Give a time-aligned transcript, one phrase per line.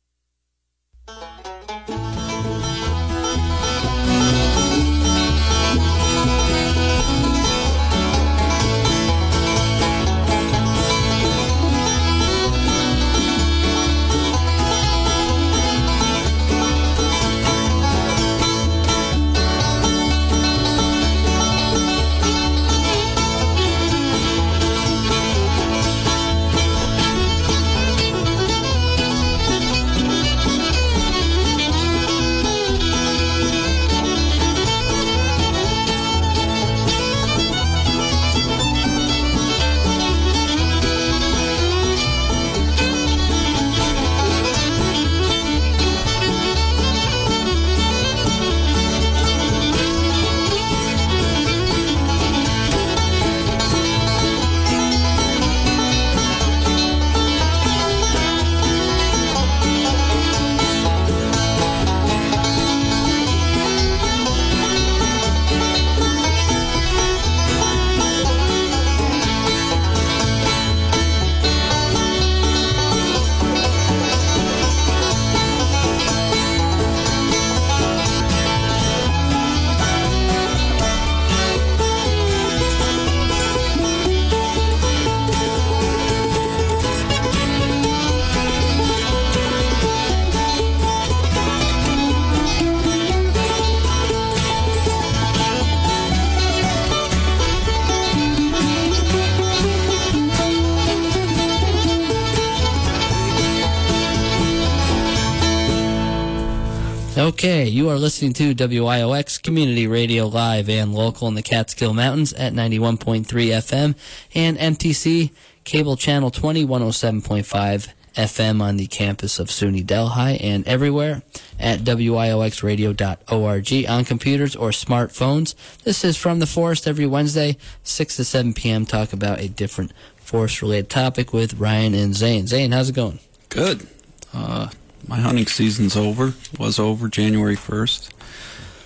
[107.37, 112.33] Okay, you are listening to WIOX Community Radio Live and local in the Catskill Mountains
[112.33, 113.93] at 91.3 FM
[114.33, 115.29] and MTC
[115.63, 121.21] Cable Channel 20 107.5 FM on the campus of SUNY Delhi and everywhere
[121.59, 125.53] at WIOXradio.org on computers or smartphones.
[125.83, 128.87] This is From the Forest every Wednesday, 6 to 7 p.m.
[128.87, 132.47] Talk about a different forest related topic with Ryan and Zane.
[132.47, 133.19] Zane, how's it going?
[133.49, 133.87] Good.
[134.33, 134.69] Uh,
[135.05, 136.33] my hunting season's over.
[136.57, 138.11] Was over January 1st.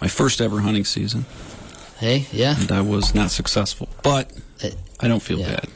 [0.02, 1.26] My first ever hunting season.
[2.00, 2.56] Hey, yeah.
[2.60, 3.88] And I was not successful.
[4.02, 4.32] But
[5.00, 5.56] I don't feel yeah.
[5.56, 5.70] bad.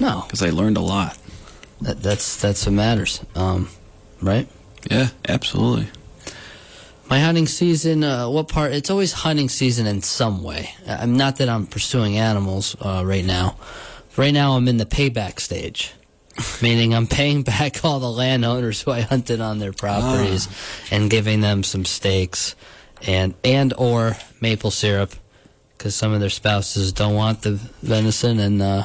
[0.00, 0.22] No.
[0.26, 1.18] Because I learned a lot.
[1.80, 3.68] That, that's that's what matters, um,
[4.20, 4.48] right?
[4.90, 5.86] Yeah, absolutely.
[7.08, 8.72] My hunting season, uh, what part?
[8.72, 10.70] It's always hunting season in some way.
[10.86, 13.56] I'm not that I'm pursuing animals uh, right now.
[14.16, 15.92] Right now, I'm in the payback stage,
[16.62, 20.48] meaning I'm paying back all the landowners who I hunted on their properties
[20.90, 22.54] and giving them some steaks
[23.06, 25.12] and and or maple syrup
[25.76, 27.52] because some of their spouses don't want the
[27.82, 28.62] venison and.
[28.62, 28.84] Uh,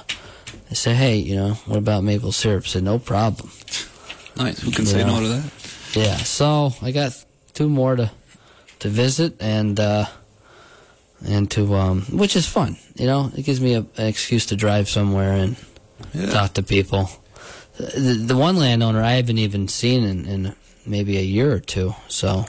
[0.70, 2.64] I say, hey, you know, what about maple syrup?
[2.64, 3.52] I said, no problem.
[4.38, 4.60] Nice.
[4.62, 5.20] Who can You say know?
[5.20, 5.52] no to that?
[5.94, 7.12] Yeah, so I got
[7.54, 8.10] two more to
[8.80, 10.06] to visit and uh,
[11.26, 12.78] and to um, which is fun.
[12.96, 15.56] You know, it gives me a, an excuse to drive somewhere and
[16.14, 16.32] Yeah.
[16.32, 17.10] talk to people.
[17.78, 20.56] The, the one landowner I haven't even seen in, in
[20.86, 21.96] maybe a year or two.
[22.08, 22.46] So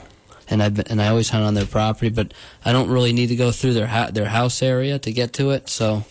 [0.49, 2.33] and I've been, and I always hunt on their property, but
[2.63, 5.49] I don't really need to go through their ha- their house area to get to
[5.51, 5.67] it.
[5.69, 6.03] So,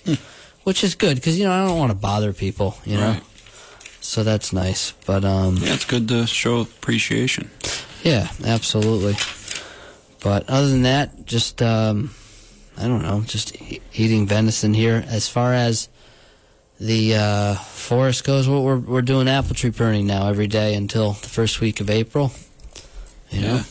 [0.64, 3.10] which is good because you know I don't want to bother people, you know.
[3.12, 3.22] Right.
[4.00, 7.50] So that's nice, but um, Yeah, it's good to show appreciation.
[8.02, 9.14] yeah, absolutely.
[10.22, 12.10] But other than that, just um,
[12.76, 15.04] I don't know, just e- eating venison here.
[15.06, 15.88] As far as
[16.84, 21.12] the uh, forest goes, what we're we're doing apple tree pruning now every day until
[21.12, 22.32] the first week of April.
[23.30, 23.54] You know?
[23.54, 23.64] Yeah.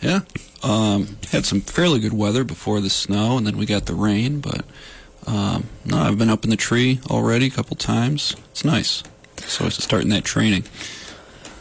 [0.00, 0.20] Yeah.
[0.62, 4.40] Um, had some fairly good weather before the snow, and then we got the rain.
[4.40, 4.64] But
[5.26, 8.34] um, no, I've been up in the tree already a couple times.
[8.50, 9.02] It's nice.
[9.38, 10.64] So it's starting that training.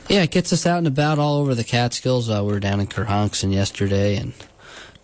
[0.10, 2.30] Yeah, it gets us out and about all over the Catskills.
[2.30, 4.34] Uh, we were down in Kerhonkson yesterday, and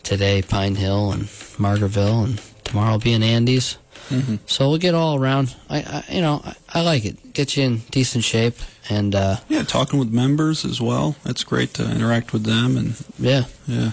[0.04, 3.78] today Pine Hill and Margaretville, and tomorrow will be in Andes.
[4.12, 4.40] Mhm.
[4.46, 5.56] So we'll get all around.
[5.69, 7.34] I, I you know, I, I like it.
[7.34, 8.56] Get you in decent shape,
[8.90, 11.16] and uh, Yeah, talking with members as well.
[11.25, 13.46] It's great to interact with them, and yeah.
[13.68, 13.92] yeah,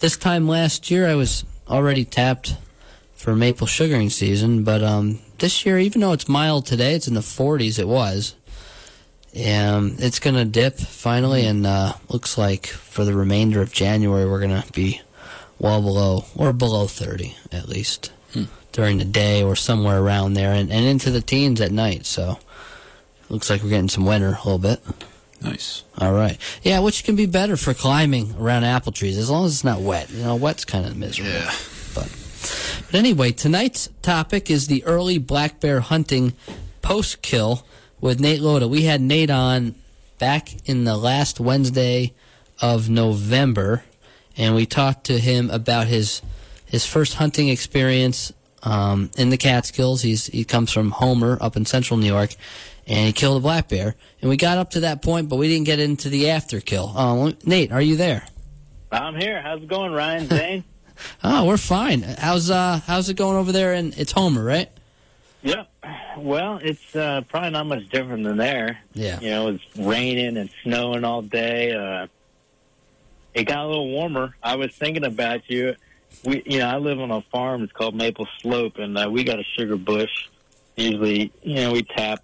[0.00, 2.56] This time last year, I was already tapped
[3.14, 7.14] for maple sugaring season, but um, this year, even though it's mild today, it's in
[7.14, 7.78] the 40s.
[7.78, 8.34] It was.
[9.32, 14.40] Um, it's gonna dip finally, and uh, looks like for the remainder of January, we're
[14.40, 15.00] gonna be
[15.60, 18.44] well below or below 30 at least Hmm.
[18.72, 22.06] During the day or somewhere around there, and, and into the teens at night.
[22.06, 22.38] So
[23.28, 24.80] looks like we're getting some winter a little bit.
[25.40, 25.84] nice.
[25.98, 26.38] All right.
[26.62, 29.80] Yeah, which can be better for climbing around apple trees as long as it's not
[29.80, 30.10] wet.
[30.10, 31.32] You know, wet's kind of miserable.
[31.32, 31.52] Yeah.
[31.94, 36.34] But, but anyway, tonight's topic is the early black bear hunting
[36.82, 37.64] post kill
[38.00, 38.66] with Nate Loda.
[38.66, 39.74] We had Nate on
[40.18, 42.14] back in the last Wednesday
[42.60, 43.84] of November,
[44.36, 46.22] and we talked to him about his
[46.66, 50.02] his first hunting experience um, in the Catskills.
[50.02, 52.34] He's he comes from Homer up in central New York,
[52.86, 53.94] and he killed a black bear.
[54.20, 56.92] And we got up to that point, but we didn't get into the after kill.
[56.96, 58.26] Uh, Nate, are you there?
[58.92, 59.40] I'm here.
[59.40, 60.64] How's it going, Ryan Zane?
[61.24, 62.02] Oh, we're fine.
[62.02, 63.72] How's uh how's it going over there?
[63.72, 64.68] And it's Homer, right?
[65.42, 65.70] yep.
[66.18, 68.78] Well, it's uh, probably not much different than there.
[68.92, 69.18] Yeah.
[69.20, 71.72] You know, it's raining and snowing all day.
[71.72, 72.08] Uh,
[73.32, 74.36] it got a little warmer.
[74.42, 75.74] I was thinking about you.
[76.24, 77.62] We, you know, I live on a farm.
[77.62, 80.28] It's called Maple Slope, and uh, we got a sugar bush.
[80.76, 82.22] Usually, you know, we tap,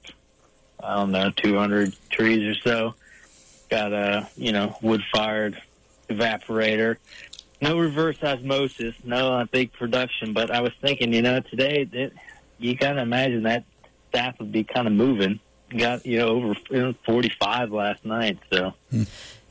[0.83, 2.95] I don't know, 200 trees or so.
[3.69, 5.61] Got a, you know, wood-fired
[6.09, 6.97] evaporator.
[7.61, 10.33] No reverse osmosis, no big production.
[10.33, 12.13] But I was thinking, you know, today it,
[12.59, 13.65] you gotta imagine that
[14.11, 15.41] staff would be kind of moving.
[15.77, 18.73] Got you know over you know, 45 last night, so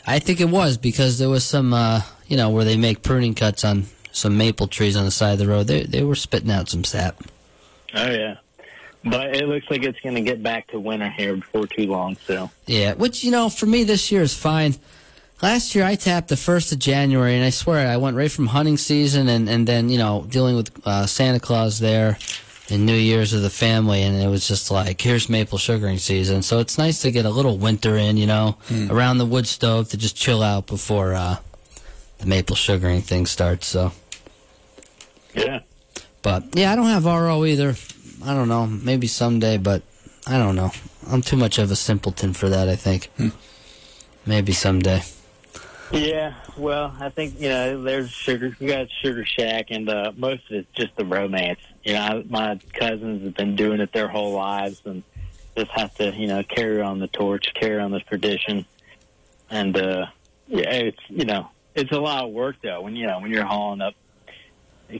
[0.07, 3.33] I think it was because there was some, uh, you know, where they make pruning
[3.33, 3.85] cuts on
[4.15, 5.67] some maple trees on the side of the road.
[5.67, 7.21] They they were spitting out some sap.
[7.93, 8.37] oh yeah.
[9.07, 12.17] But it looks like it's going to get back to winter here before too long.
[12.25, 14.75] So Yeah, which you know, for me this year is fine.
[15.41, 18.47] Last year I tapped the first of January, and I swear I went right from
[18.47, 22.17] hunting season and and then you know dealing with uh, Santa Claus there
[22.71, 26.41] and New Year's with the family, and it was just like here's maple sugaring season.
[26.41, 28.57] So it's nice to get a little winter in, you know,
[28.89, 31.37] around the wood stove to just chill out before uh,
[32.17, 33.67] the maple sugaring thing starts.
[33.67, 33.91] So.
[35.35, 35.59] Yeah,
[36.21, 37.75] But yeah, I don't have RO either.
[38.23, 38.65] I don't know.
[38.67, 39.83] Maybe someday, but
[40.25, 40.71] I don't know.
[41.07, 42.67] I'm too much of a simpleton for that.
[42.69, 43.09] I think.
[44.25, 45.03] Maybe someday.
[45.91, 46.33] yeah.
[46.57, 48.55] Well, I think you know there's sugar.
[48.59, 51.59] We got Sugar Shack, and uh, most of it's just the romance.
[51.83, 55.03] You know, I, my cousins have been doing it their whole lives, and
[55.55, 58.65] just have to you know carry on the torch, carry on the tradition,
[59.51, 60.07] and uh,
[60.47, 63.45] yeah, it's you know it's a lot of work though when you know when you're
[63.45, 63.93] hauling up,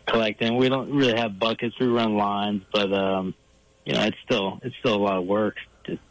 [0.05, 0.57] collecting.
[0.57, 1.77] We don't really have buckets.
[1.79, 3.33] We run lines, but um,
[3.85, 5.57] you know it's still it's still a lot of work.
[5.85, 6.01] Just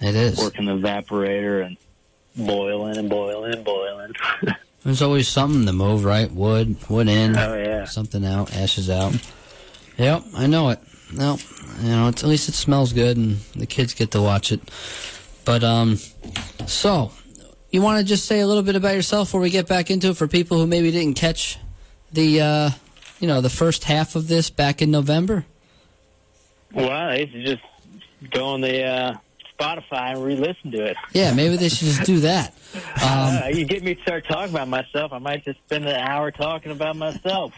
[0.00, 0.38] It is.
[0.38, 1.76] working the evaporator and
[2.36, 4.12] boiling and boiling and boiling.
[4.84, 6.30] There's always something to move, right?
[6.30, 7.84] Wood, wood in, oh yeah.
[7.86, 9.14] something out, ashes out.
[9.96, 10.78] Yep, I know it.
[11.12, 11.38] No,
[11.80, 14.60] you know, it's, at least it smells good, and the kids get to watch it.
[15.44, 15.96] But um,
[16.66, 17.12] so
[17.70, 20.08] you want to just say a little bit about yourself before we get back into
[20.10, 21.58] it for people who maybe didn't catch
[22.12, 22.70] the uh,
[23.24, 25.46] you know, the first half of this back in November.
[26.74, 27.62] Well, I used to just
[28.30, 29.14] go on the uh,
[29.58, 30.98] Spotify and re-listen to it.
[31.14, 32.54] Yeah, maybe they should just do that.
[32.74, 35.94] Um, uh, you get me to start talking about myself, I might just spend an
[35.94, 37.52] hour talking about myself.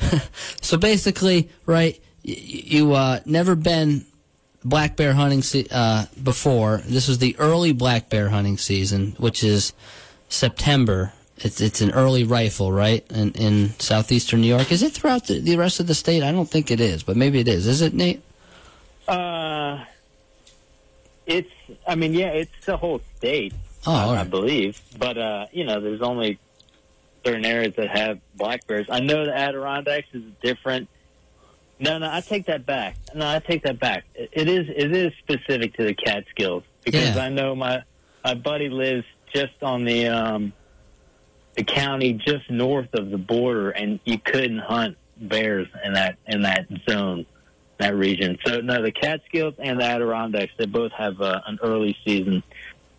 [0.60, 4.04] So basically, right, you uh, never been
[4.64, 6.82] black bear hunting se- uh, before.
[6.84, 9.72] This was the early black bear hunting season, which is
[10.28, 11.12] September.
[11.40, 14.72] It's it's an early rifle, right, in, in southeastern New York.
[14.72, 16.22] Is it throughout the, the rest of the state?
[16.22, 17.66] I don't think it is, but maybe it is.
[17.66, 18.22] Is it, Nate?
[19.06, 19.84] Uh,
[21.26, 21.50] it's,
[21.86, 23.52] I mean, yeah, it's the whole state,
[23.86, 24.30] Oh, I, all I right.
[24.30, 24.80] believe.
[24.98, 26.38] But, uh, you know, there's only
[27.24, 28.86] certain areas that have black bears.
[28.90, 30.88] I know the Adirondacks is different.
[31.78, 32.96] No, no, I take that back.
[33.14, 34.04] No, I take that back.
[34.14, 37.24] It, it is it is specific to the Catskills because Yeah.
[37.24, 37.82] I know my
[38.24, 40.52] my buddy lives just on the um,
[41.58, 46.42] the county just north of the border, and you couldn't hunt bears in that in
[46.42, 47.26] that zone,
[47.78, 48.38] that region.
[48.46, 52.44] So no, the Catskills and the Adirondacks they both have uh, an early season,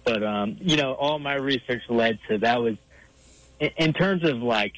[0.03, 2.75] but um, you know, all my research led to that was
[3.61, 4.73] in, in terms of like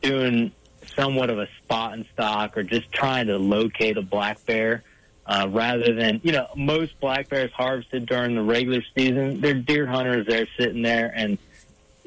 [0.00, 0.50] doing
[0.86, 4.82] somewhat of a spot and stock or just trying to locate a black bear.
[5.28, 9.84] Uh, rather than, you know, most black bears harvested during the regular season, they're deer
[9.84, 10.24] hunters.
[10.24, 11.36] They're sitting there and,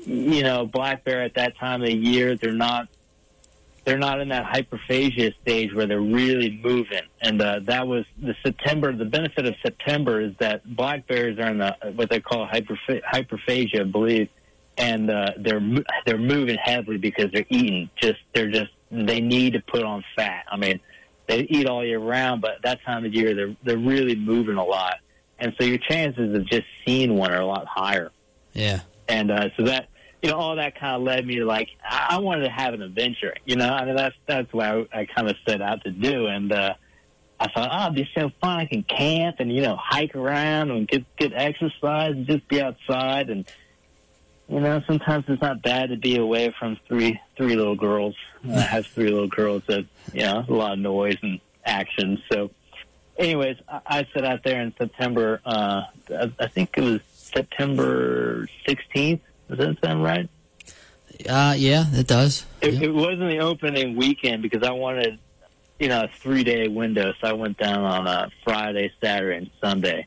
[0.06, 2.88] you know, black bear at that time of the year, they're not,
[3.86, 7.03] they're not in that hyperphagia stage where they're really moving.
[7.22, 11.50] And, uh, that was the September, the benefit of September is that black bears are
[11.50, 14.29] in the, what they call hyperph- hyperphagia, I believe.
[14.77, 15.62] And, uh, they're,
[16.06, 20.46] they're moving heavily because they're eating just, they're just, they need to put on fat.
[20.51, 20.79] I mean,
[21.29, 24.63] they eat all year round, but that time of year they're they're really moving a
[24.63, 24.96] lot,
[25.38, 28.12] and so your chances of just seeing one are a lot higher.
[28.53, 28.79] Yeah.
[29.10, 29.89] And uh, so that
[30.22, 32.74] you know all that kind of led me to like I, I wanted to have
[32.74, 33.34] an adventure.
[33.46, 36.28] You know, I mean that's that's what I, I kind of set out to do,
[36.28, 36.75] and uh,
[37.39, 38.60] I thought oh it'd be so fun.
[38.60, 42.62] I can camp and you know hike around and get get exercise and just be
[42.62, 43.46] outside and.
[44.51, 48.16] You know, sometimes it's not bad to be away from three three little girls.
[48.51, 52.20] I have three little girls that you know a lot of noise and action.
[52.32, 52.50] So,
[53.20, 55.39] anyways, I, I set out there in September.
[55.46, 57.00] Uh, I, I think it was
[57.33, 59.21] September sixteenth.
[59.50, 60.29] Does that sound right?
[61.27, 62.45] Uh, yeah, it does.
[62.62, 62.83] It, Yeah.
[62.83, 65.17] it wasn't the opening weekend because I wanted,
[65.79, 67.13] you know, a three day window.
[67.19, 70.05] So I went down on a Friday, Saturday, and Sunday,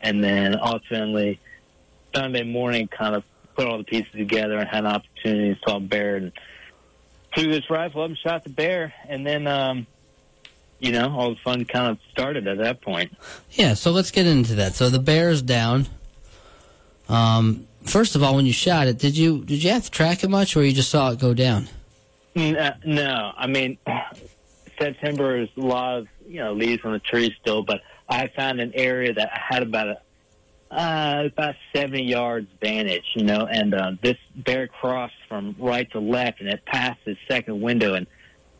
[0.00, 1.40] and then ultimately
[2.14, 3.24] Sunday morning, kind of
[3.56, 6.32] put all the pieces together and had an opportunity to saw a bear and
[7.34, 9.86] threw this rifle up and shot the bear, and then, um,
[10.80, 13.10] you know, all the fun kind of started at that point.
[13.52, 14.74] Yeah, so let's get into that.
[14.74, 15.86] So the bear's down.
[17.08, 20.24] Um, first of all, when you shot it, did you did you have to track
[20.24, 21.68] it much, or you just saw it go down?
[22.34, 23.78] N- uh, No, I mean
[24.78, 28.60] September is a lot of you know leaves on the trees still, but I found
[28.60, 30.00] an area that I had about a
[30.70, 36.00] uh, about seventy yards vantage, you know, and uh, this bear crossed from right to
[36.00, 38.06] left, and it passed his second window, and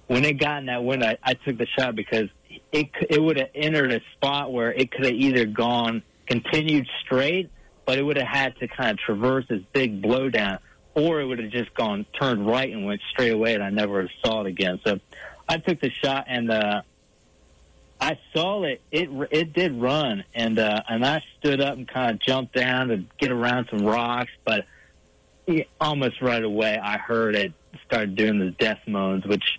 [0.08, 2.28] when it got in that window, I, I took the shot because
[2.70, 7.50] it it would have entered a spot where it could have either gone continued straight,
[7.84, 10.58] but it would have had to kind of traverse this big blowdown,
[10.94, 14.08] or it would have just gone turned right and went straight away, and I never
[14.24, 14.80] saw it again.
[14.84, 15.00] So
[15.48, 16.82] I took the shot, and uh,
[18.00, 18.80] I saw it.
[18.90, 22.88] It it did run, and uh, and I stood up and kind of jumped down
[22.88, 24.66] to get around some rocks, but
[25.46, 27.52] yeah, almost right away I heard it
[27.86, 29.58] start doing the death moans, which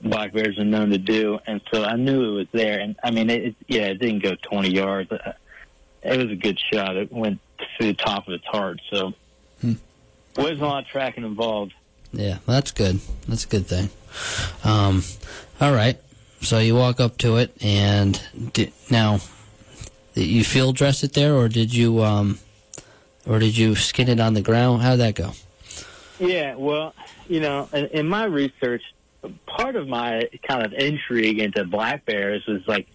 [0.00, 2.80] black bears are known to do, and so I knew it was there.
[2.80, 5.12] And I mean, it, it yeah, it didn't go 20 yards.
[5.12, 5.32] Uh,
[6.02, 6.96] It was a good shot.
[6.96, 7.38] It went
[7.78, 9.12] to the top of its heart, so
[10.36, 11.74] wasn't a lot of tracking involved.
[12.12, 13.00] Yeah, well, that's good.
[13.28, 13.90] That's a good thing.
[14.64, 15.02] Um,
[15.60, 15.98] all right.
[16.42, 18.20] So you walk up to it, and
[18.52, 19.20] di- now,
[20.14, 22.38] did you field dress it there, or did you, um,
[23.26, 24.82] or did you skin it on the ground?
[24.82, 25.32] How'd that go?
[26.18, 26.94] Yeah, well,
[27.28, 28.82] you know, in, in my research,
[29.46, 32.86] part of my kind of intrigue into black bears was like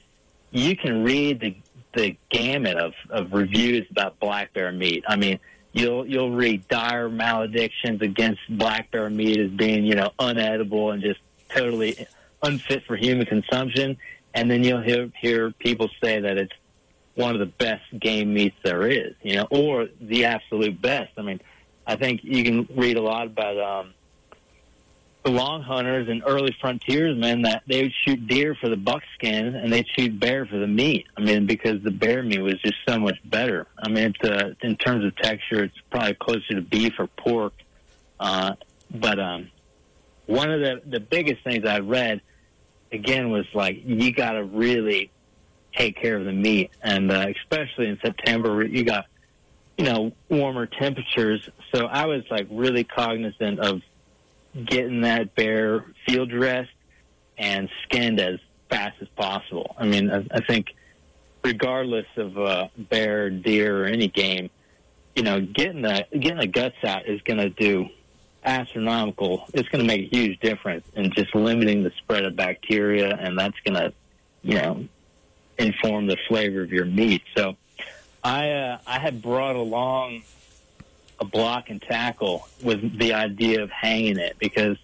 [0.51, 1.55] you can read the
[1.95, 5.03] the gamut of, of reviews about black bear meat.
[5.07, 5.39] I mean,
[5.73, 11.01] you'll you'll read dire maledictions against black bear meat as being you know unedible and
[11.01, 12.07] just totally
[12.43, 13.97] unfit for human consumption,
[14.33, 16.53] and then you'll hear hear people say that it's
[17.15, 21.13] one of the best game meats there is, you know, or the absolute best.
[21.17, 21.39] I mean,
[21.87, 23.93] I think you can read a lot about um,
[25.29, 29.87] long hunters and early frontiersmen that they would shoot deer for the buckskin and they'd
[29.97, 31.07] shoot bear for the meat.
[31.17, 33.67] I mean, because the bear meat was just so much better.
[33.77, 37.53] I mean, it's, uh, in terms of texture, it's probably closer to beef or pork.
[38.19, 38.53] Uh,
[38.91, 39.49] but um,
[40.25, 42.21] one of the the biggest things I read
[42.91, 45.11] again was like you got to really
[45.75, 49.05] take care of the meat, and uh, especially in September, you got
[49.77, 51.49] you know warmer temperatures.
[51.73, 53.81] So I was like really cognizant of
[54.63, 56.71] getting that bear field dressed
[57.37, 59.75] and skinned as fast as possible.
[59.77, 60.75] I mean, I, I think
[61.43, 64.49] regardless of uh, bear, deer, or any game,
[65.15, 67.89] you know, getting the getting the guts out is going to do
[68.43, 69.45] astronomical.
[69.53, 73.37] It's going to make a huge difference in just limiting the spread of bacteria, and
[73.37, 73.93] that's going to,
[74.43, 74.85] you know,
[75.57, 77.23] inform the flavor of your meat.
[77.35, 77.55] So,
[78.23, 80.23] I uh, I had brought along
[81.19, 84.77] a block and tackle with the idea of hanging it because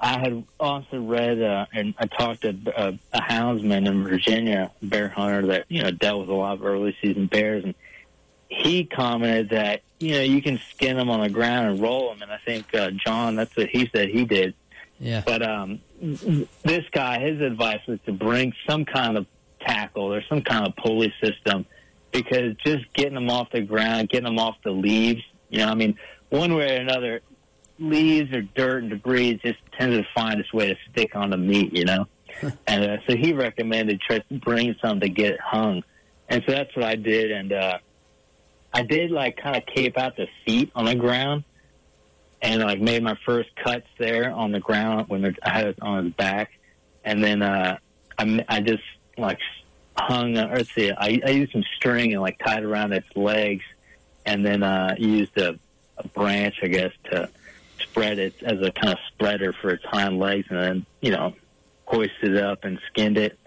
[0.00, 5.08] I had also read uh, and I talked to uh, a houndsman in Virginia, bear
[5.08, 7.74] hunter that you know dealt with a lot of early season bears, and
[8.48, 12.22] he commented that you know you can skin them on the ground and roll them,
[12.22, 14.54] and I think uh, John that's what he said he did.
[14.98, 15.22] Yeah.
[15.24, 19.26] But um, this guy, his advice was to bring some kind of
[19.60, 21.66] tackle or some kind of pulley system
[22.10, 25.74] because just getting them off the ground, getting them off the leaves, you know, I
[25.74, 25.98] mean,
[26.30, 27.20] one way or another,
[27.78, 31.36] leaves or dirt and debris just tends to find its way to stick on the
[31.36, 32.06] meat, you know.
[32.66, 35.82] and uh, so he recommended try to bring some to get it hung,
[36.28, 37.32] and so that's what I did.
[37.32, 37.78] And uh,
[38.72, 41.44] I did like kind of cape out the feet on the ground,
[42.40, 46.04] and like made my first cuts there on the ground when I had it on
[46.04, 46.52] his back,
[47.04, 47.78] and then uh,
[48.18, 48.84] I I just
[49.18, 49.38] like
[49.96, 50.38] hung.
[50.38, 53.64] Or let's see, I, I used some string and like tied around its legs,
[54.26, 55.58] and then uh, used a,
[55.96, 57.28] a branch, I guess, to
[57.78, 61.34] spread it as a kind of spreader for its hind legs, and then you know
[61.86, 63.38] hoisted it up and skinned it.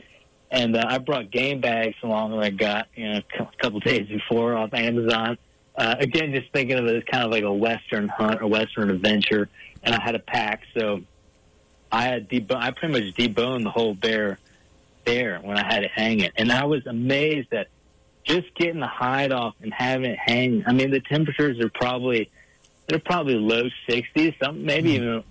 [0.51, 4.07] And uh, I brought game bags along that I got you know a couple days
[4.07, 5.37] before off Amazon.
[5.75, 8.89] Uh, again, just thinking of it as kind of like a western hunt or western
[8.91, 9.49] adventure,
[9.83, 11.01] and I had a pack, so
[11.91, 14.37] I had debo- I pretty much deboned the whole bear
[15.05, 17.67] there when I had it hanging, and I was amazed that
[18.23, 20.63] just getting the hide off and having it hang.
[20.65, 22.29] I mean, the temperatures are probably
[22.87, 24.95] they're probably low 60s, some maybe Mhm.
[24.95, 25.23] even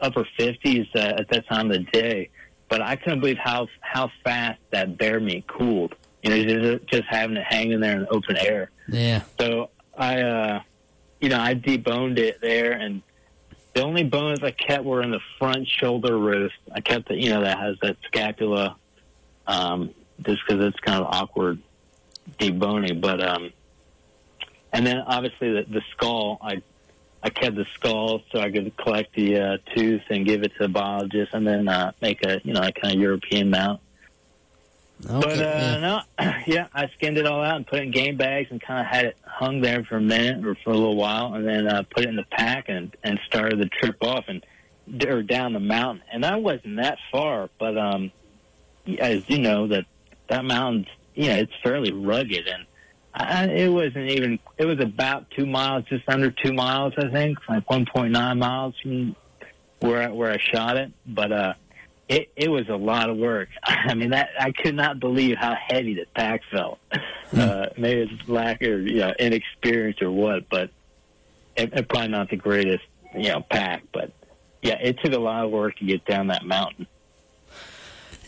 [0.00, 2.30] upper 50s uh, at that time of the day.
[2.68, 5.94] But I couldn't believe how how fast that bear meat cooled.
[6.22, 8.70] You know, just, just having it hanging there in the open air.
[8.88, 9.22] Yeah.
[9.38, 10.60] So I, uh,
[11.20, 13.02] you know, I deboned it there, and
[13.74, 16.54] the only bones I kept were in the front shoulder roast.
[16.74, 18.76] I kept it, you know, that has that scapula,
[19.46, 19.90] um,
[20.22, 21.58] just because it's kind of awkward
[22.38, 23.00] deboning.
[23.00, 23.52] But um,
[24.72, 26.62] and then obviously the, the skull, I
[27.22, 30.64] I kept the skull so I could collect the uh, tooth and give it to
[30.64, 33.80] the biologist, and then uh, make a you know a kind of European mount.
[35.06, 35.20] Okay.
[35.20, 35.78] But uh, yeah.
[35.78, 36.00] no,
[36.46, 38.86] yeah, I skinned it all out and put it in game bags and kind of
[38.86, 41.82] had it hung there for a minute or for a little while, and then uh,
[41.90, 44.44] put it in the pack and and started the trip off and
[45.06, 46.04] or down the mountain.
[46.12, 48.12] And I wasn't that far, but um,
[48.98, 49.86] as you know, that
[50.28, 52.66] that mountain's yeah, it's fairly rugged, and
[53.14, 54.38] I, it wasn't even.
[54.58, 58.38] It was about two miles, just under two miles, I think, like one point nine
[58.38, 59.14] miles from
[59.80, 61.54] where I, where I shot it, but uh
[62.08, 63.48] it it was a lot of work.
[63.64, 66.78] I mean, that I could not believe how heavy the pack felt.
[67.34, 70.70] Uh, maybe it's lack or you know inexperience or what, but
[71.56, 73.82] it, it probably not the greatest you know pack.
[73.92, 74.12] But
[74.62, 76.86] yeah, it took a lot of work to get down that mountain.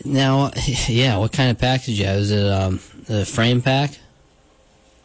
[0.05, 0.51] Now,
[0.87, 2.17] yeah, what kind of pack did you have?
[2.17, 3.97] Is it um, the frame pack?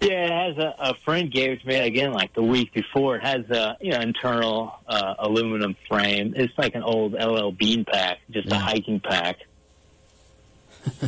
[0.01, 3.17] Yeah, it has a, a friend gave it to me again like the week before.
[3.17, 6.35] It has a you know internal uh, aluminum frame.
[6.37, 8.57] It's like an old LL Bean pack, just Yeah.
[8.57, 9.39] a hiking pack.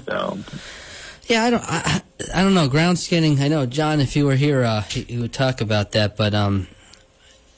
[0.06, 0.38] So
[1.26, 2.68] Yeah, I don't, I, I don't know.
[2.68, 3.40] Ground skinning.
[3.40, 4.00] I know, John.
[4.00, 6.16] If you were here, uh, he, he would talk about that.
[6.16, 6.68] But um,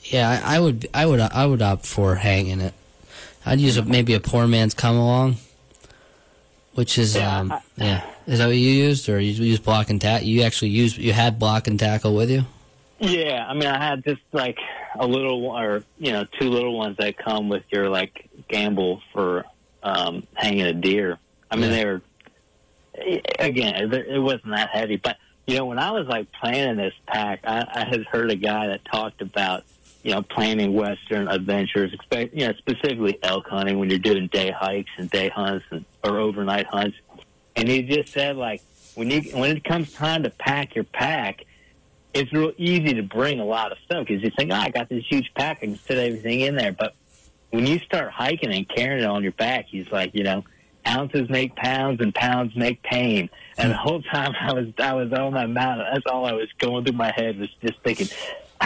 [0.05, 2.73] yeah, I, I would, I would, I would opt for hanging it.
[3.45, 5.35] I'd use a, maybe a poor man's come along,
[6.77, 8.01] which is Yeah, um, I- yeah.
[8.27, 10.27] Is that what you used, or you use block and tackle?
[10.27, 12.45] You actually used, you had block and tackle with you.
[12.99, 14.59] Yeah, I mean, I had just like
[14.99, 19.45] a little, or you know, two little ones that come with your like gambrel for
[19.81, 21.17] um, hanging a deer.
[21.49, 21.75] I mean, Yeah.
[21.77, 22.01] they were
[23.39, 26.93] again, it it wasn't that heavy, but you know, when I was like planning this
[27.07, 29.63] pack, I, I had heard a guy that talked about
[30.03, 34.51] you know planning western adventures, expect you know specifically elk hunting when you're doing day
[34.51, 36.97] hikes and day hunts and, or overnight hunts,
[37.55, 38.61] and he just said like
[38.95, 41.45] when you when it comes time to pack your pack
[42.17, 44.89] it's real easy to bring a lot of stuff because you think, oh, I got
[44.89, 46.71] this huge pack, I can fit everything in there.
[46.71, 46.95] But
[47.51, 50.43] when you start hiking and carrying it on your back, he's like, you know,
[50.87, 53.29] ounces make pounds and pounds make pain.
[53.57, 56.47] And the whole time I was I was on that mountain, that's all I was
[56.57, 58.07] going through my head was just thinking,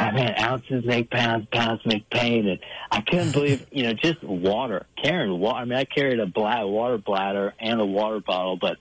[0.08, 2.48] ah, man, ounces make pounds, pounds make pain.
[2.48, 2.60] And
[2.92, 5.60] I couldn't believe, you know, just water, carrying water.
[5.60, 6.26] I mean, I carried a
[6.66, 8.78] water bladder and a water bottle, but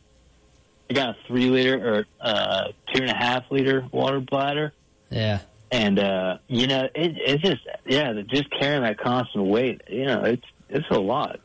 [0.91, 4.73] I got a three liter or uh, two and a half liter water bladder,
[5.11, 5.39] Yeah.
[5.71, 9.83] and uh, you know it, it's just yeah, just carrying that constant weight.
[9.89, 11.39] You know, it's it's a lot.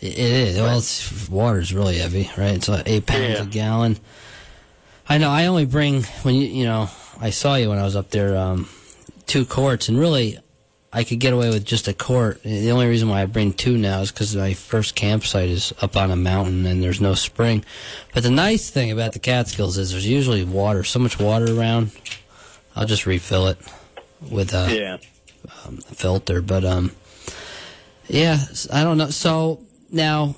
[0.00, 0.56] It it is.
[0.58, 2.54] Well, it's, water's really heavy, right?
[2.54, 3.42] It's like eight pounds Yeah.
[3.42, 3.96] a gallon.
[5.08, 5.30] I know.
[5.30, 6.88] I only bring when you you know
[7.20, 8.68] I saw you when I was up there, um,
[9.26, 10.38] two quarts, and really
[10.92, 12.42] I could get away with just a quart.
[12.42, 15.96] The only reason why I bring two now is because my first campsite is up
[15.96, 17.64] on a mountain and there's no spring.
[18.12, 21.92] But the nice thing about the Catskills is there's usually water, so much water around.
[22.76, 23.58] I'll just refill it.
[24.30, 24.96] with a Yeah.
[25.94, 26.40] filter.
[26.42, 26.92] But um,
[28.08, 28.38] yeah,
[28.72, 29.10] I don't know.
[29.10, 30.36] So now,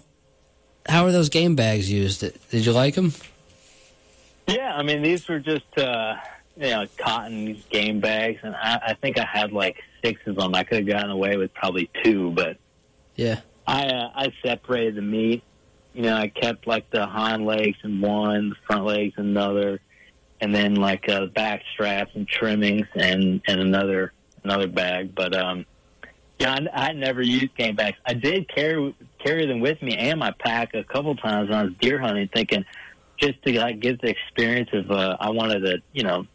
[0.88, 2.20] how are those game bags used?
[2.51, 3.12] Did you like them?
[4.49, 6.16] Yeah, I mean these were just uh,
[6.57, 10.55] you know cotton game bags, and I, I think I had like six of them.
[10.55, 12.57] I could have gotten away with probably two, but
[13.17, 13.40] Yeah.
[13.67, 15.43] I uh, I separated the meat.
[15.95, 19.81] You know, I kept like the hind legs in one, the front legs in another,
[20.40, 24.12] and then like uh, back straps and trimmings and and another
[24.43, 25.14] another bag.
[25.14, 25.64] But um,
[26.38, 27.97] yeah, I, I never used game bags.
[28.05, 31.64] I did carry carry them with me and my pack a couple times when I
[31.64, 32.64] was deer hunting, thinking
[33.17, 36.27] just to like get the experience of uh, I wanted to you know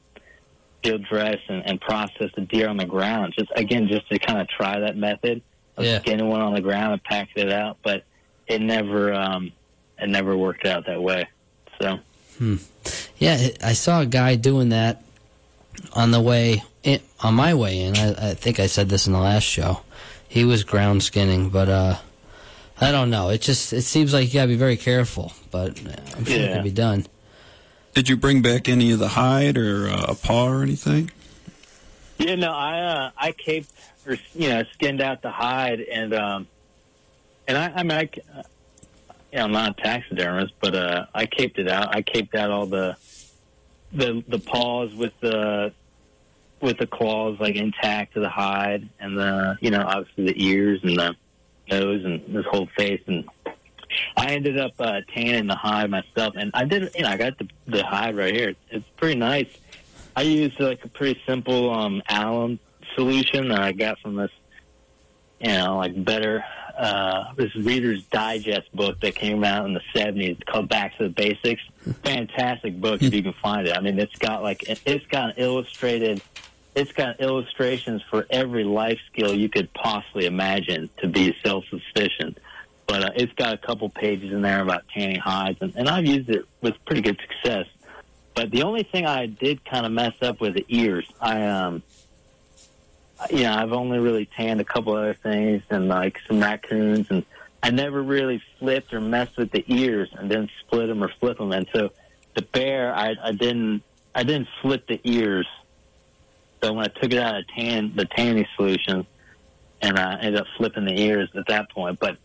[0.84, 3.34] field dress and, and process the deer on the ground.
[3.38, 5.42] Just again, just to kind of try that method
[5.78, 6.00] of Yeah.
[6.00, 8.04] skinning one on the ground and packing it out, but
[8.48, 9.52] it never um,
[10.00, 11.28] it never worked out that way.
[11.82, 12.00] So
[13.18, 15.04] Yeah, I saw a guy doing that
[15.94, 17.98] on the way in, on my way in.
[17.98, 19.82] I, I think I said this in the last show.
[20.28, 21.98] He was ground skinning, but uh,
[22.80, 23.30] I don't know.
[23.30, 26.42] It just it seems like you gotta be very careful, but uh, I'm sure it
[26.42, 26.54] Yeah.
[26.56, 27.06] can be done.
[28.00, 31.12] Did you bring back any of the hide or uh, a paw or anything?
[32.18, 33.74] Yeah, no, I uh, I caped
[34.08, 36.48] or you know skinned out the hide and um
[37.46, 38.44] and I I mean I you
[39.34, 41.94] know I'm not a taxidermist but uh I caped it out.
[41.94, 42.96] I caped out all the
[43.92, 45.74] the the paws with the
[46.62, 50.80] with the claws like intact to the hide and the you know obviously the ears
[50.84, 51.16] and the
[51.70, 53.28] nose and this whole face and
[54.16, 57.38] I ended up uh, tanning the hide myself and I did you know I got
[57.38, 58.56] the the hide right here.
[58.70, 59.50] It's pretty nice.
[60.16, 62.60] I used like a pretty simple um, alum
[62.96, 64.32] solution that I got from this,
[65.40, 66.44] you know, like better
[66.78, 71.10] uh, this Reader's Digest book that came out in the seventies called Back to the
[71.10, 71.62] Basics.
[72.04, 73.78] Fantastic book if you can find it.
[73.78, 76.22] I mean, it's got like it's got an illustrated.
[76.76, 82.38] It's got illustrations for every life skill you could possibly imagine to be self sufficient.
[82.90, 86.08] But uh, it's got a couple pages in there about tanning hides, and, and I've
[86.08, 87.68] used it with pretty good success.
[88.34, 91.06] But the only thing I did kind of mess up with the ears.
[91.22, 91.84] I um,
[93.30, 97.26] you know, I've only really tanned a couple other things and like some raccoons, and
[97.62, 101.38] I never really flipped or messed with the ears and then split them or flip
[101.38, 101.52] them.
[101.52, 101.92] And so
[102.36, 103.84] the bear, I, I didn't,
[104.16, 105.48] I didn't flip the ears.
[106.64, 109.06] So when I took it out of tan, the tanning solution,
[109.82, 112.00] and I ended up flipping the ears at that point.
[112.00, 112.18] But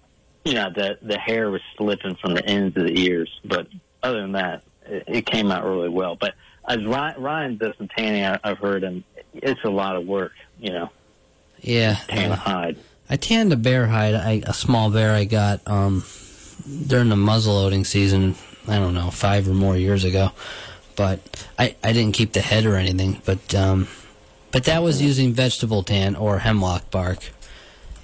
[0.45, 3.31] you know, the the hair was slipping from the ends of the ears.
[3.45, 3.67] But
[4.03, 6.17] other than that, it, it came out really well.
[6.17, 6.35] But
[6.67, 9.05] as Ryan, Ryan does some tanning, I, I've heard him.
[9.35, 10.91] It's a lot of work, you know,
[11.61, 12.77] Yeah, tan a hide.
[13.11, 16.05] I tanned a bear hide, I, a small bear I got um,
[16.87, 18.37] during the muzzle loading season.
[18.67, 20.31] I don't know, five or more years ago.
[20.97, 21.21] But
[21.59, 23.21] I, I didn't keep the head or anything.
[23.25, 23.89] But um,
[24.53, 27.19] but that was using vegetable tan or hemlock bark,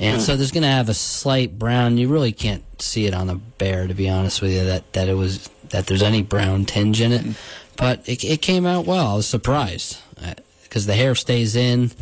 [0.00, 1.98] and so there's going to have a slight brown.
[1.98, 4.64] You really can't see it on the bear, to be honest with you.
[4.64, 7.36] That that it was that there's any brown tinge in it.
[7.76, 9.06] But it, it came out well.
[9.06, 9.98] I was surprised
[10.62, 11.92] because the hair stays in.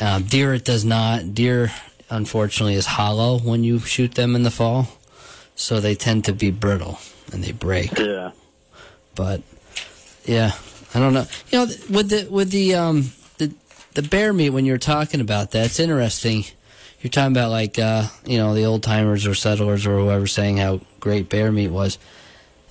[0.00, 1.34] Um, deer, it does not.
[1.34, 1.70] Deer,
[2.08, 4.88] unfortunately, is hollow when you shoot them in the fall,
[5.54, 6.98] so they tend to be brittle
[7.32, 7.98] and they break.
[7.98, 8.32] Yeah.
[9.14, 9.42] But
[10.24, 10.52] yeah,
[10.94, 11.26] I don't know.
[11.50, 13.52] You know, with the with the um the
[13.94, 16.44] the bear meat when you're talking about that, it's interesting.
[17.00, 20.58] You're talking about like uh you know the old timers or settlers or whoever saying
[20.58, 21.98] how great bear meat was,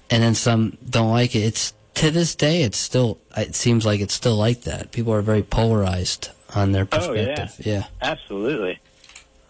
[0.09, 1.39] and then some don't like it.
[1.39, 3.19] It's to this day, it's still.
[3.35, 4.91] It seems like it's still like that.
[4.91, 7.53] People are very polarized on their perspective.
[7.59, 7.73] Oh, yeah.
[7.79, 7.83] yeah.
[8.01, 8.79] Absolutely.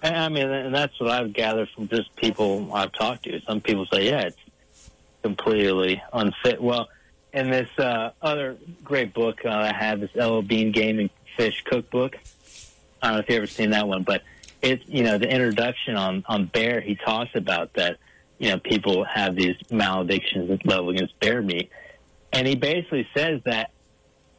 [0.01, 3.39] And I mean, and that's what I've gathered from just people I've talked to.
[3.41, 4.37] Some people say, yeah, it's
[5.21, 6.61] completely unfit.
[6.61, 6.89] Well,
[7.33, 11.63] in this uh, other great book uh, I have, this LL Bean Game and Fish
[11.65, 12.17] Cookbook.
[13.01, 14.23] I don't know if you've ever seen that one, but
[14.61, 16.81] it's you know the introduction on on bear.
[16.81, 17.97] He talks about that.
[18.37, 21.69] You know, people have these maledictions that level against bear meat,
[22.31, 23.71] and he basically says that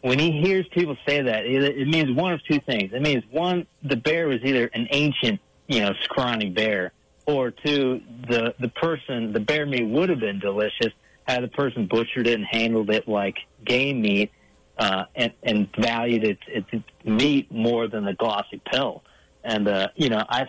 [0.00, 2.94] when he hears people say that, it, it means one of two things.
[2.94, 6.92] It means one, the bear was either an ancient, you know, scrawny bear,
[7.26, 10.92] or two, the the person, the bear meat would have been delicious
[11.30, 14.30] had the person butchered it and handled it like game meat,
[14.78, 19.02] uh, and and valued its its meat more than the glossy pelt.
[19.44, 20.46] And uh, you know, I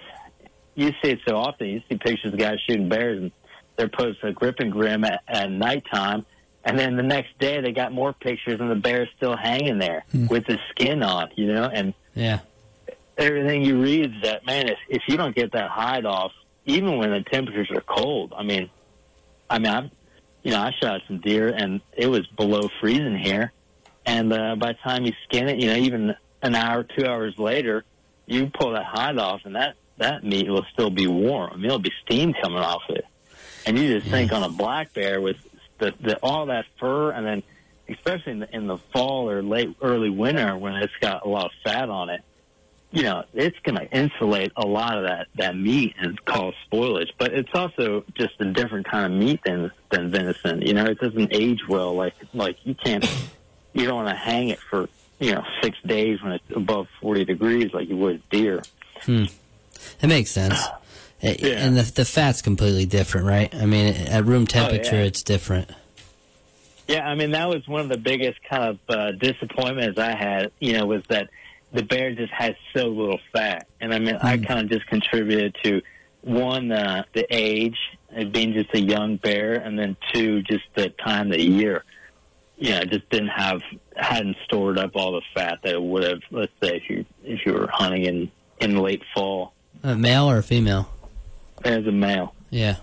[0.76, 1.68] you see it so often.
[1.68, 3.32] You see pictures of guys shooting bears, and
[3.78, 6.26] they're posted a grip and grim at, at nighttime.
[6.64, 10.06] And then the next day, they got more pictures, and the bear's still hanging there
[10.30, 11.64] with the skin on, you know.
[11.64, 12.40] And Yeah.
[13.18, 16.32] everything you read is that man, if, if you don't get that hide off,
[16.66, 18.70] even when the temperatures are cold, I mean,
[19.50, 19.92] I mean, I'm,
[20.44, 23.52] you know, I shot some deer, and it was below freezing here.
[24.06, 27.36] And uh, by the time you skin it, you know, even an hour, two hours
[27.38, 27.84] later,
[28.26, 31.52] you pull that hide off, and that that meat will still be warm.
[31.54, 33.06] I mean, it'll be steam coming off it.
[33.66, 35.38] And you just think on a black bear with
[35.78, 37.44] the, the all that fur, and then
[37.88, 41.46] especially in the, in the fall or late early winter when it's got a lot
[41.46, 42.22] of fat on it,
[42.92, 47.10] you know, it's going to insulate a lot of that that meat and cause spoilage.
[47.18, 50.62] But it's also just a different kind of meat than than venison.
[50.62, 51.96] You know, it doesn't age well.
[51.96, 53.06] Like like you can't,
[53.74, 54.90] you don't want to hang it for
[55.22, 58.62] you know six days when it's above forty degrees like you would deer.
[59.04, 59.26] Hmm.
[60.02, 60.60] It makes sense.
[60.62, 60.78] Uh,
[61.24, 61.50] Yeah.
[61.50, 63.54] And the the fat's completely different, right?
[63.54, 65.04] I mean, at room temperature, yeah.
[65.04, 65.70] it's different.
[66.88, 70.52] Yeah, I mean that was one of the biggest kind of uh, disappointments I had.
[70.60, 71.30] You know, was that
[71.72, 75.56] the bear just has so little fat, and I mean I kind of just contributed
[75.64, 75.84] to
[76.22, 77.78] one uh, the age,
[78.10, 81.84] it being just a young bear, and then two just the time of the year.
[82.62, 83.62] You know, it just didn't have
[83.98, 86.22] hadn't stored up all the fat that it would have.
[86.30, 90.38] Let's say if you if you were hunting in in late fall A male or
[90.38, 90.88] a female?
[91.66, 92.36] as a male.
[92.52, 92.76] Yeah.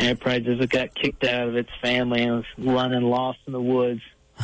[0.00, 3.52] And it probably just got kicked out of its family and was running lost in
[3.52, 4.02] the woods.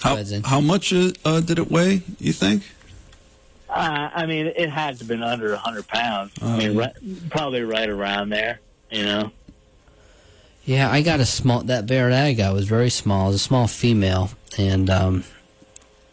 [0.00, 2.62] How, how much uh, uh, did it weigh, you think?
[3.68, 6.32] Uh, I mean, it had to have been under a 100 pounds.
[6.40, 6.76] I mean, Um.
[6.76, 8.60] right, probably right around there,
[8.92, 9.32] you know?
[10.68, 11.62] Yeah, I got a small.
[11.62, 13.24] That bear that I got was very small.
[13.24, 14.28] It was a small female,
[14.58, 15.24] and um,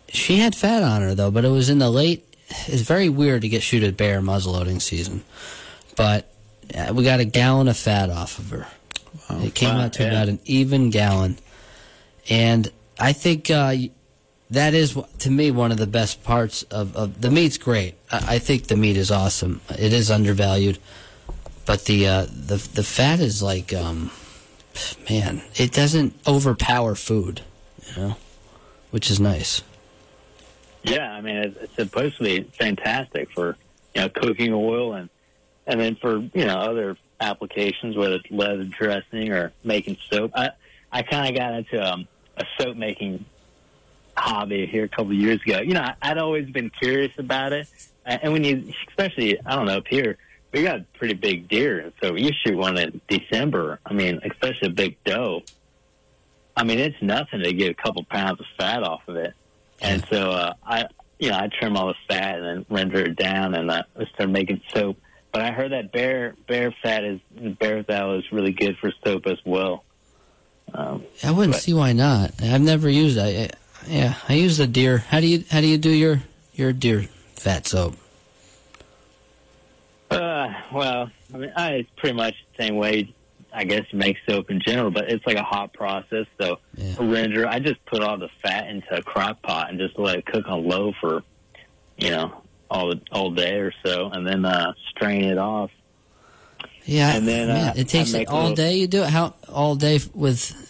[0.08, 1.30] she had fat on her though.
[1.30, 2.26] But it was in the late.
[2.68, 5.26] It's very weird to get shoot at bear muzzleloading season,
[5.98, 6.32] but
[6.74, 8.68] uh, we got a gallon of fat off of her.
[9.44, 10.10] It came Wow, out to yeah.
[10.10, 11.38] about an even gallon,
[12.30, 13.76] and I think uh,
[14.52, 17.96] that is to me one of the best parts of, of the meat's great.
[18.10, 19.60] I, I think the meat is awesome.
[19.78, 20.78] It is undervalued,
[21.66, 24.12] but the uh, the the fat is like um,
[25.10, 27.42] man, it doesn't overpower food,
[27.88, 28.18] you know,
[28.92, 29.62] which is nice.
[30.84, 33.58] Yeah, I mean, it's, supposed to be fantastic for,
[33.96, 35.10] you know, cooking oil and,
[35.66, 40.32] and then for, you know, other applications, whether it's leather dressing or making soap.
[40.36, 40.52] I,
[40.92, 42.08] I kind of got into um,
[42.38, 43.26] a soap making
[44.16, 45.60] hobby here a couple of years ago.
[45.60, 47.68] You know, I, I'd always been curious about it.
[48.06, 50.18] And and when you, especially, I don't know, up here,
[50.56, 51.80] we got pretty big deer.
[51.80, 53.80] And so you shoot one in December.
[53.86, 55.44] I mean, especially a big doe.
[56.56, 59.34] I mean, it's nothing to get a couple pounds of fat off of it.
[59.82, 60.86] And so uh, I,
[61.20, 64.32] you know, I trim all the fat and then render it down, and I started
[64.32, 64.98] making soap.
[65.34, 67.20] But I heard that bear bear fat is
[67.60, 69.84] bear tallow is really good for soap as well.
[70.74, 72.32] Um, I wouldn't But- see why not.
[72.42, 73.18] I've never used.
[73.20, 73.50] I
[73.86, 75.00] yeah, I use the deer.
[75.00, 77.98] How do you how do you do your your deer fat soap?
[80.12, 83.14] Uh, well, I mean, I, it's pretty much the same way.
[83.54, 86.26] I guess you make soap in general, but it's like a hot process.
[86.42, 86.96] So Yeah.
[87.00, 90.26] render, I just put all the fat into a crock pot and just let it
[90.26, 91.24] cook on low for,
[91.98, 95.72] you know, all the all day or so, and then uh, strain it off.
[96.84, 98.76] Yeah, And then, man, uh, it takes it all little- day.
[98.76, 100.62] You do it how all day with?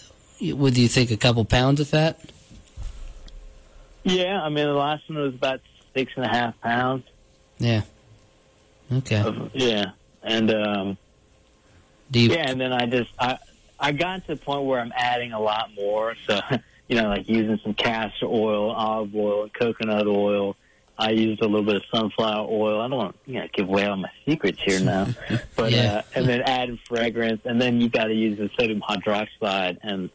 [0.42, 2.20] Would you think a couple pounds of fat?
[4.04, 5.62] Yeah, I mean the last one was about
[5.96, 7.04] six and a half pounds.
[7.58, 7.82] Yeah.
[8.92, 9.18] Okay.
[9.22, 9.92] Of, yeah,
[10.24, 10.98] and um,
[12.12, 12.30] Do you?
[12.32, 13.38] yeah, and then I just I
[13.80, 16.16] I got to the point where I'm adding a lot more.
[16.28, 16.40] So
[16.88, 20.56] you know, like using some castor oil, olive oil, coconut oil.
[20.98, 22.80] I used a little bit of sunflower oil.
[22.80, 25.10] I don't want to you know, give away all my secrets here now,
[25.58, 25.96] but Yeah.
[25.98, 29.78] uh, and then add fragrance, and then you got to use the sodium hydroxide.
[29.84, 30.10] And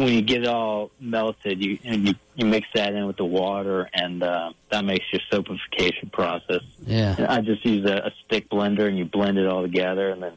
[0.00, 3.24] when you get it all melted, you and you you mix that in with the
[3.24, 6.62] water, and uh, that makes your soapification process.
[6.86, 7.14] Yeah.
[7.18, 10.22] And I just use a, a stick blender and you blend it all together, and
[10.22, 10.32] then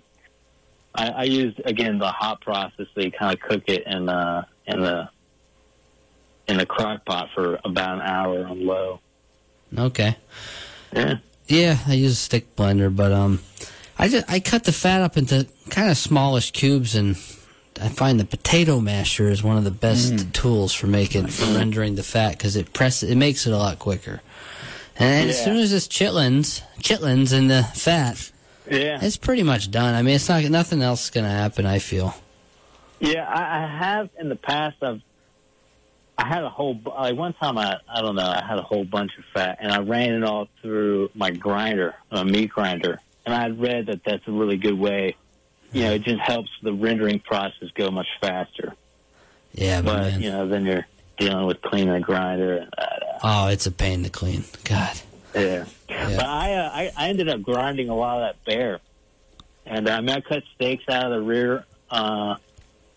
[0.95, 2.87] I, I use again the hot process.
[2.93, 5.09] So you kind of cook it in uh, in the
[6.47, 8.99] in the crock pot for about an hour on low.
[9.77, 10.15] Okay.
[10.93, 13.39] Yeah, Yeah, I use a stick blender, but um,
[13.97, 17.15] I just I cut the fat up into kind of smallish cubes, and
[17.81, 20.33] I find the potato masher is one of the best mm.
[20.33, 21.57] tools for making for mm.
[21.57, 24.21] rendering the fat because it presses it makes it a lot quicker.
[24.95, 28.31] And as soon as it's chitlins, chitlins in the fat,
[28.69, 29.95] yeah, it's pretty much done.
[29.95, 31.65] I mean, it's not nothing else is gonna happen.
[31.65, 32.13] I feel.
[32.99, 33.27] yeah.
[33.27, 34.77] I, I have in the past.
[34.83, 35.01] I've
[36.17, 37.57] I had a whole like one time.
[37.57, 38.27] I I don't know.
[38.27, 41.95] I had a whole bunch of fat, and I ran it all through my grinder,
[42.11, 42.99] a meat grinder.
[43.25, 45.15] And I had read that that's a really good way.
[45.73, 48.75] You know, it just helps the rendering process go much faster.
[49.53, 50.21] Yeah, but, man.
[50.21, 52.57] you know, then you're dealing with cleaning the grinder.
[52.57, 54.43] And, uh, oh, it's a pain to clean.
[54.63, 54.99] God.
[55.35, 55.65] yeah.
[55.89, 56.17] Yeah.
[56.17, 58.79] But I, uh, I I ended up grinding a lot of that bear,
[59.65, 62.35] and uh, I mean I cut steaks out of the rear, uh,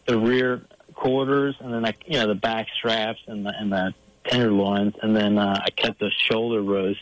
[0.07, 0.63] the rear
[0.95, 5.15] quarters, and then I you know the back straps and the and the tenderloins, and
[5.15, 7.01] then uh, I cut the shoulder roast.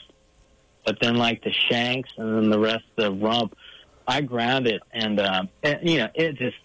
[0.85, 3.57] But then like the shanks and then the rest of the rump,
[4.07, 6.57] I ground it, and, um, and you know it just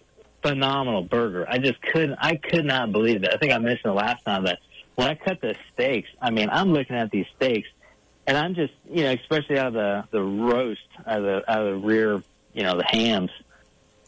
[0.42, 1.46] phenomenal burger.
[1.48, 2.18] I just couldn't.
[2.20, 3.30] I could not believe it.
[3.32, 4.58] I think I mentioned the last time that
[4.94, 7.68] when I cut the steaks, I mean, I'm looking at these steaks,
[8.26, 11.66] and I'm just, you know, especially out of the the roast, out of the out
[11.66, 12.22] of the rear,
[12.52, 13.30] you know, the hams.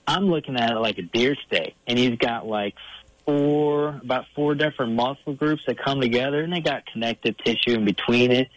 [0.06, 2.74] I'm looking at it like a deer steak, and he's got like
[3.24, 7.84] four, about four different muscle groups that come together, and they got connective tissue in
[7.84, 8.48] between it.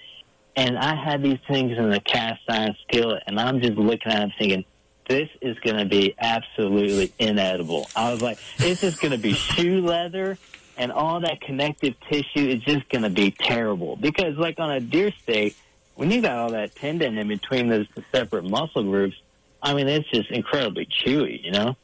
[0.55, 4.19] And I had these things in the cast iron skillet, and I'm just looking at
[4.19, 4.65] them thinking,
[5.07, 7.87] this is going to be absolutely inedible.
[7.95, 10.37] I was like, it's just going to be shoe leather
[10.77, 13.95] and all that connective tissue is just going to be terrible.
[13.95, 15.55] Because, like on a deer steak,
[15.95, 19.15] when you got all that tendon in between those separate muscle groups,
[19.61, 21.75] I mean, it's just incredibly chewy, you know?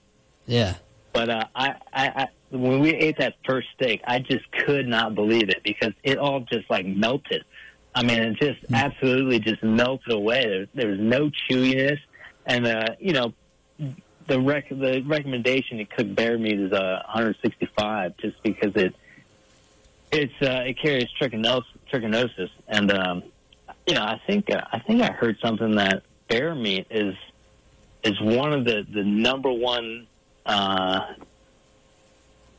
[0.45, 0.75] Yeah.
[1.13, 5.15] But uh, I, I, I, when we ate that first steak, I just could not
[5.15, 7.43] believe it because it all just like melted.
[7.93, 8.75] I mean, it just mm.
[8.75, 10.43] absolutely just melted away.
[10.43, 11.99] There, there was no chewiness,
[12.45, 13.33] and uh, you know,
[14.27, 18.95] the rec- the recommendation to cook bear meat is uh, 165, just because it
[20.11, 23.23] it's uh, it carries trichinosis, trichinosis, and um,
[23.85, 27.15] you know, I think uh, I think I heard something that bear meat is
[28.03, 30.07] is one of the the number one
[30.45, 31.13] uh,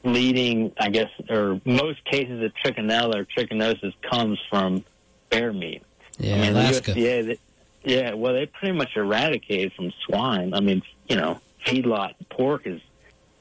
[0.05, 4.85] leading, I guess, or most cases of trichinella or trichinosis comes from
[5.33, 5.83] bear meat.
[6.19, 6.93] Yeah, I mean, Alaska.
[6.95, 7.39] Yeah, they,
[7.83, 8.15] yeah.
[8.15, 10.55] Well, they pretty much eradicated from swine.
[10.55, 12.81] I mean, you know, feedlot pork is.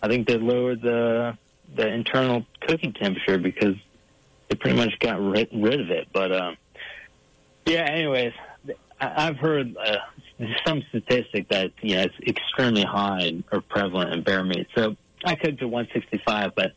[0.01, 1.37] I think they lowered the
[1.75, 3.75] the internal cooking temperature because
[4.49, 6.07] they pretty much got rid, rid of it.
[6.11, 6.57] But um,
[7.65, 7.83] yeah.
[7.83, 8.33] Anyways,
[8.99, 9.97] I, I've heard uh,
[10.65, 14.67] some statistic that you know it's extremely high or prevalent in bear meat.
[14.75, 16.71] So I cooked to 165, but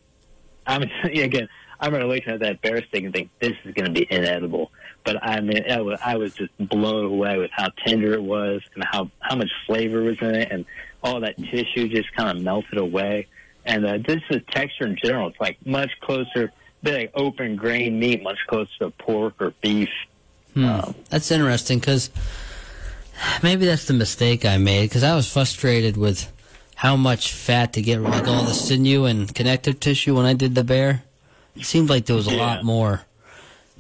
[0.67, 1.49] I'm again
[1.81, 4.07] I'm going to look at that bear steak and think this is going to be
[4.11, 4.71] inedible.
[5.05, 8.63] But I mean, I was, I was just blown away with how tender it was
[8.75, 10.65] and how how much flavor was in it, and
[11.03, 13.27] all that tissue just kind of melted away.
[13.67, 17.99] And uh, just the texture in general, it's like much closer, bit like open grain
[17.99, 19.91] meat, much closer to pork or beef.
[20.55, 20.65] Hmm.
[20.65, 22.11] Um, that's interesting because
[23.43, 26.31] maybe that's the mistake I made because I was frustrated with
[26.77, 30.55] how much fat to get like all the sinew and connective tissue when I did
[30.55, 31.03] the bear.
[31.57, 32.47] It seemed like there was a yeah.
[32.47, 33.03] lot more,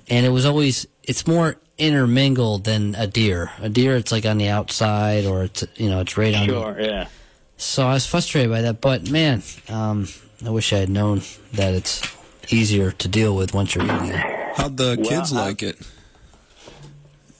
[0.08, 3.50] and it was always it's more intermingled than a deer.
[3.60, 6.46] A deer, it's like on the outside, or it's you know it's right on.
[6.46, 7.08] Sure, yeah.
[7.56, 10.08] So I was frustrated by that, but man, um,
[10.44, 12.02] I wish I had known that it's
[12.52, 14.56] easier to deal with once you're eating it.
[14.56, 15.78] How'd the well, kids like it?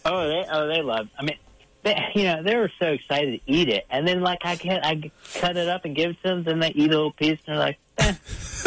[0.04, 1.08] Oh, they oh they love.
[1.18, 1.38] I mean,
[1.82, 4.82] they, you know, they were so excited to eat it, and then like I can
[4.82, 7.38] I cut it up and give it to them, then they eat a little piece,
[7.46, 8.14] and they're like, eh.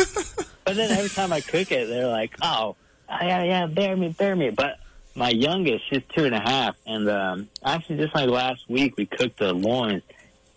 [0.66, 2.76] but then every time I cook it, they're like, oh,
[3.10, 4.50] yeah, yeah, bear me, bear me.
[4.50, 4.80] But
[5.18, 9.08] my youngest, she's two and a half, and um, actually just like last week, we
[9.08, 10.04] cooked the loins,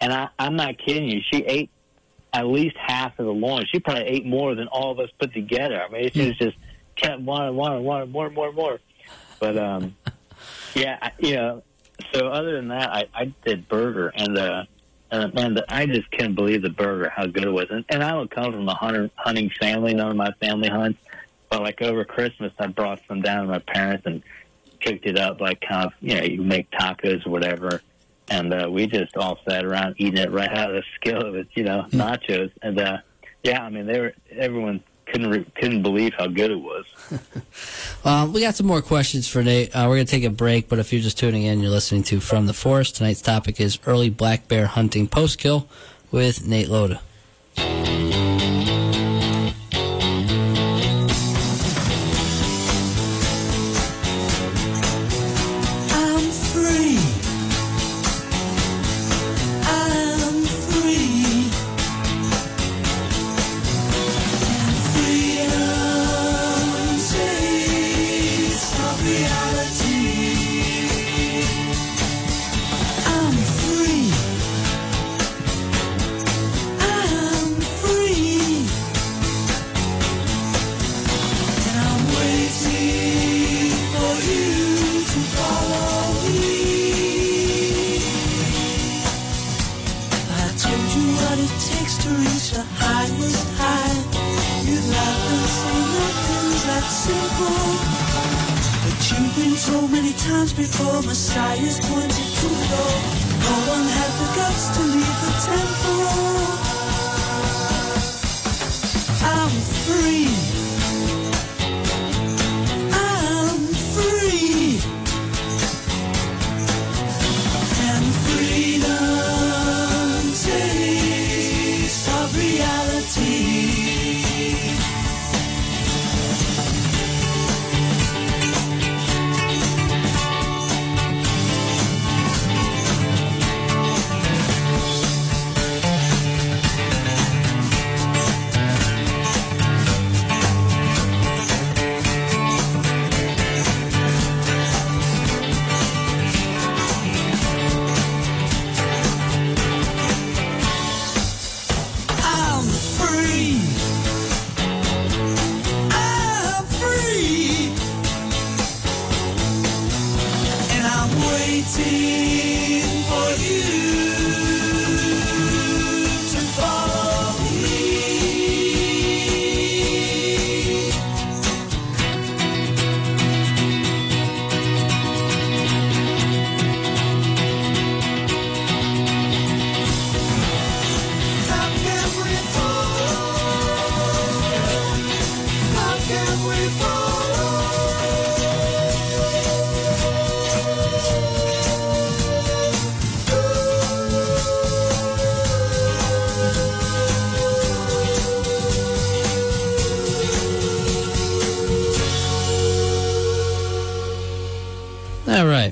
[0.03, 1.71] and I, I'm not kidding you, she ate
[2.35, 3.69] at least half of the loins.
[3.73, 5.83] She probably ate more than all of us put together.
[5.83, 6.57] I mean, she was just
[6.95, 8.79] kept wanting, wanting, wanting more, more, more.
[9.39, 9.97] But um,
[10.75, 11.63] yeah, I, you know.
[12.15, 14.65] So other than that, I, I did burger, and uh,
[15.11, 17.67] uh, man, the, I just couldn't believe the burger, how good it was.
[17.71, 19.95] And, and I don't come from a hunter, hunting family.
[19.95, 21.01] None of my family hunts.
[21.49, 24.23] But like over Christmas, I brought some down to my parents and
[24.81, 27.83] cooked it up like kind of, you know, you make tacos or whatever.
[28.29, 31.49] And uh, we just all sat around eating it right out of the skillet with,
[31.55, 32.01] you know, hmm.
[32.01, 32.51] nachos.
[32.63, 32.99] And uh,
[33.43, 36.85] yeah, I mean, they were, everyone couldn't re- couldn't believe how good it was.
[38.05, 39.75] well, we got some more questions for Nate.
[39.75, 42.03] Uh, we're going to take a break, but if you're just tuning in, you're listening
[42.05, 42.97] to From the Forest.
[42.97, 45.69] Tonight's topic is early black bear hunting post kill
[46.11, 47.01] with Nate Loda.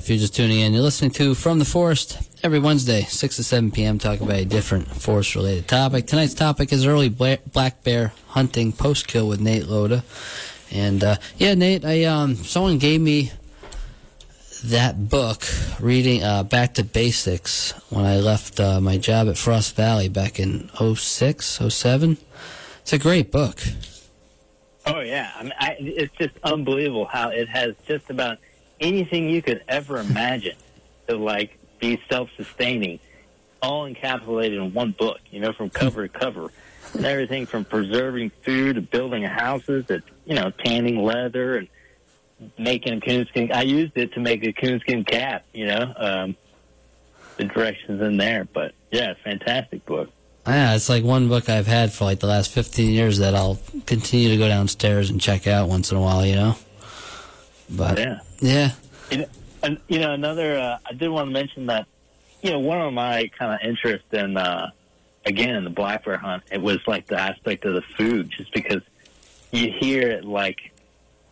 [0.09, 0.73] You're just tuning in.
[0.73, 4.45] You're listening to From the Forest every Wednesday, 6 to 7 p.m., talking about a
[4.45, 6.07] different forest related topic.
[6.07, 10.03] Tonight's topic is early black bear hunting post kill with Nate Loda.
[10.71, 13.31] And uh, yeah, Nate, I um, someone gave me
[14.63, 15.43] that book,
[15.79, 20.39] reading uh, Back to Basics, when I left uh, my job at Frost Valley back
[20.39, 22.17] in 06, 07.
[22.81, 23.59] It's a great book.
[24.85, 28.39] Oh yeah, I mean, I, it's just unbelievable how it has just about
[28.79, 30.55] anything you could ever imagine
[31.07, 32.99] to like be self-sustaining,
[33.61, 35.19] all encapsulated in one book.
[35.31, 36.51] You know, from cover to cover,
[36.93, 41.67] and everything from preserving food to building houses to you know tanning leather and
[42.57, 43.51] making a coonskin.
[43.51, 45.45] I used it to make a coonskin cap.
[45.53, 46.35] You know, um,
[47.37, 50.09] the directions in there, but yeah, fantastic book.
[50.47, 53.59] Yeah, it's like one book I've had for like the last 15 years that I'll
[53.85, 56.55] continue to go downstairs and check out once in a while, you know?
[57.69, 58.19] But, yeah.
[58.39, 58.71] Yeah.
[59.11, 59.25] You know,
[59.63, 61.87] and, you know another, uh, I did want to mention that,
[62.41, 64.71] you know, one of my kind of interest in, uh,
[65.25, 68.53] again, in the black bear hunt, it was like the aspect of the food, just
[68.53, 68.81] because
[69.51, 70.71] you hear it like,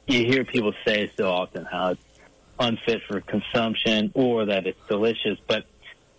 [0.07, 2.01] you hear people say so often how it's
[2.59, 5.65] unfit for consumption or that it's delicious, but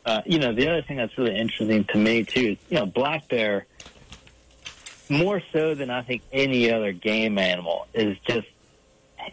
[0.06, 2.86] uh, you know, the other thing that's really interesting to me too is, you know,
[2.86, 3.66] black bear,
[5.10, 8.46] more so than I think any other game animal, is just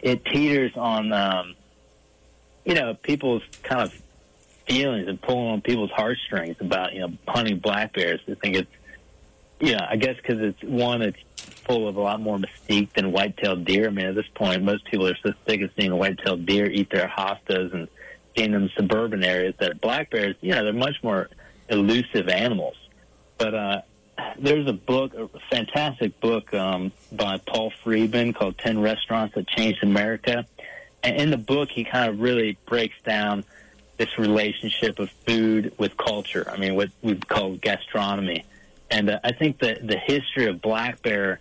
[0.02, 1.54] it teeters on, um,
[2.64, 4.02] you know, people's kind of
[4.66, 8.20] feelings and pulling on people's heartstrings about you know hunting black bears.
[8.28, 8.70] I think it's,
[9.60, 11.18] you know, I guess because it's one, it's
[11.66, 13.86] full of a lot more mystique than white-tailed deer.
[13.86, 16.70] I mean, at this point, most people are so sick of seeing a white-tailed deer
[16.70, 17.88] eat their hostas and
[18.36, 21.28] in the suburban areas that black bears, you know, they're much more
[21.68, 22.76] elusive animals.
[23.38, 23.82] But uh,
[24.38, 29.82] there's a book, a fantastic book um, by Paul Freedman called 10 Restaurants That Changed
[29.82, 30.46] America.
[31.02, 33.44] And in the book, he kind of really breaks down
[33.96, 36.46] this relationship of food with culture.
[36.50, 38.44] I mean, what we call gastronomy.
[38.90, 41.40] And uh, I think that the history of black bear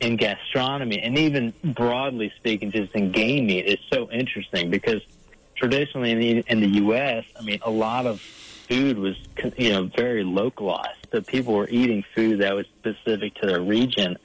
[0.00, 5.02] in gastronomy, and even broadly speaking, just in game meat, is so interesting because–
[5.56, 8.22] traditionally in the in the U.S., I mean, a lot of
[8.68, 9.16] food was
[9.56, 10.98] you know very localized.
[11.12, 14.16] So people were eating food that was specific to their region,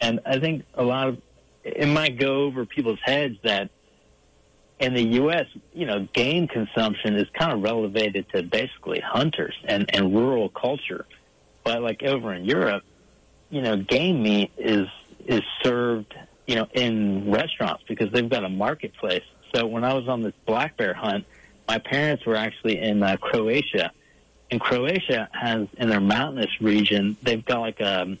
[0.00, 1.22] and I think a lot of
[1.64, 3.70] it might go over people's heads that
[4.80, 9.88] in the U.S., you know, game consumption is kind of relegated to basically hunters and
[9.94, 11.06] and rural culture,
[11.64, 12.82] but like over in Europe,
[13.50, 14.88] you know, game meat is
[15.26, 16.14] is served
[16.46, 19.22] you know in restaurants because they've got a marketplace
[19.54, 21.26] so when I was on this black bear hunt,
[21.68, 23.92] my parents were actually in uh, Croatia,
[24.50, 28.16] and Croatia has in their mountainous region they've got like a,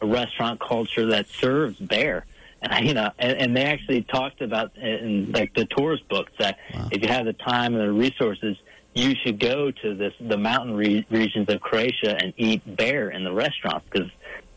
[0.00, 2.24] a restaurant culture that serves bear.
[2.60, 6.58] And you know, and, and they actually talked about in like the tourist books that
[6.72, 6.88] wow.
[6.92, 8.56] if you have the time and the resources,
[8.94, 13.24] you should go to this the mountain re- regions of Croatia and eat bear in
[13.24, 14.10] the restaurants because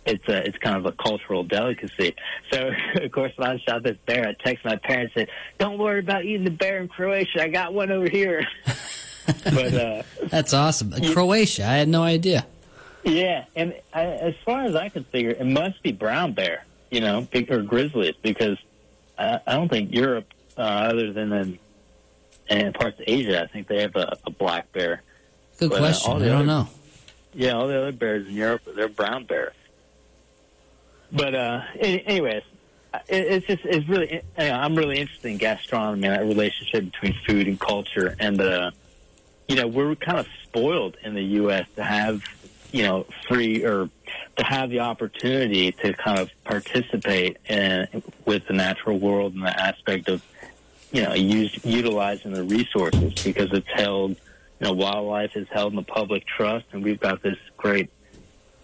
[0.06, 2.16] it's a, it's kind of a cultural delicacy.
[2.52, 5.78] So, of course, when I shot this bear, I texted my parents and said, "Don't
[5.78, 7.44] worry about eating the bear in Croatia.
[7.44, 8.48] I got one over here."
[9.26, 10.92] but uh, that's awesome.
[11.14, 12.46] Croatia, I had no idea.
[13.04, 17.02] Yeah, and I, as far as I can figure, it must be brown bear, you
[17.02, 18.58] know, or grizzlies, because
[19.18, 20.26] I, I don't think Europe,
[20.58, 21.60] uh, other than in,
[22.50, 25.04] in parts of Asia, I think they have a, a black bear.
[25.60, 26.12] Good but, uh, question.
[26.12, 26.70] Uh, I don't other, know.
[27.36, 29.54] Yeah, all the other bears in Europe, they're brown bear.
[31.12, 32.44] But uh, anyways,
[33.08, 37.60] it's just it's really I'm really interested in gastronomy and that relationship between food and
[37.60, 38.72] culture, and uh,
[39.48, 41.68] you know we're kind of spoiled in the U.S.
[41.76, 42.24] to have
[42.72, 43.90] you know free or
[44.38, 49.60] to have the opportunity to kind of participate in, with the natural world and the
[49.60, 50.24] aspect of
[50.92, 54.18] you know use, utilizing the resources because it's held you
[54.62, 57.90] know wildlife is held in the public trust, and we've got this great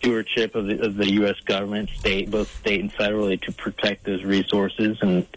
[0.02, 1.39] stewardship of the, of the U.S.
[1.45, 5.28] government, state, both state and federally, to protect those resources and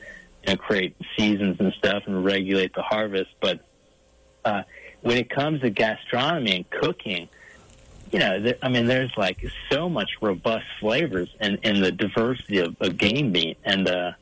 [0.46, 3.30] you know, create seasons and stuff and regulate the harvest.
[3.40, 3.60] But
[4.44, 4.62] uh,
[5.02, 7.28] when it comes to gastronomy and cooking,
[8.10, 12.58] you know, th- I mean, there's like so much robust flavors in, in the diversity
[12.58, 13.58] of, of game meat.
[13.64, 14.12] And uh,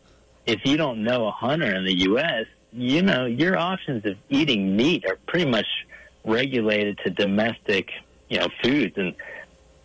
[0.44, 4.76] if you don't know a hunter in the U.S., you know, your options of eating
[4.76, 5.66] meat are pretty much
[6.24, 7.90] regulated to domestic,
[8.28, 8.96] you know, foods.
[8.96, 9.14] And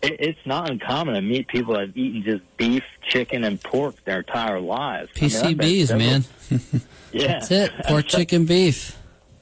[0.02, 4.02] it, it's not uncommon to meet people that have eaten just beef, chicken, and pork
[4.04, 5.10] their entire lives.
[5.12, 6.24] PCBs, I mean, man.
[7.12, 7.72] yeah, that's it.
[7.84, 8.96] Pork, chicken, beef.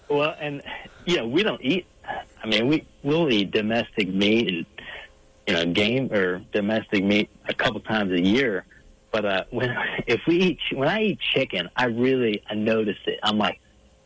[0.08, 0.62] Well, and
[1.04, 1.86] you know, we don't eat.
[2.42, 4.66] I mean, we we'll eat domestic meat and
[5.46, 8.64] you know, game or domestic meat a couple times a year.
[9.12, 9.76] But uh, when
[10.06, 13.18] if we eat when I eat chicken, I really I notice it.
[13.22, 13.60] I'm like,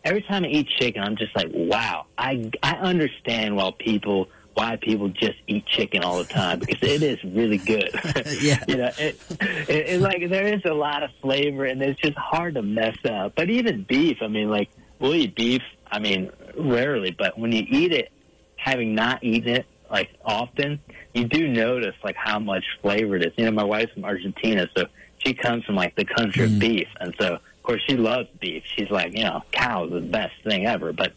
[0.05, 4.29] every time I eat chicken, I'm just like, wow, I I understand why people
[4.61, 7.91] why people just eat chicken all the time because it is really good.
[8.41, 8.63] Yeah.
[8.69, 12.17] you know, it, it, it like there is a lot of flavor and it's just
[12.17, 13.35] hard to mess up.
[13.35, 15.63] But even beef, I mean, like we'll eat beef.
[15.91, 18.13] I mean, rarely, but when you eat it,
[18.57, 20.81] having not eaten it like often,
[21.15, 23.33] you do notice like how much flavor it is.
[23.37, 24.87] You know, my wife's from Argentina, so
[25.19, 28.63] she comes from like the country of beef, and so of course she loves beef.
[28.77, 30.93] She's like, you know, cows is the best thing ever.
[30.93, 31.15] But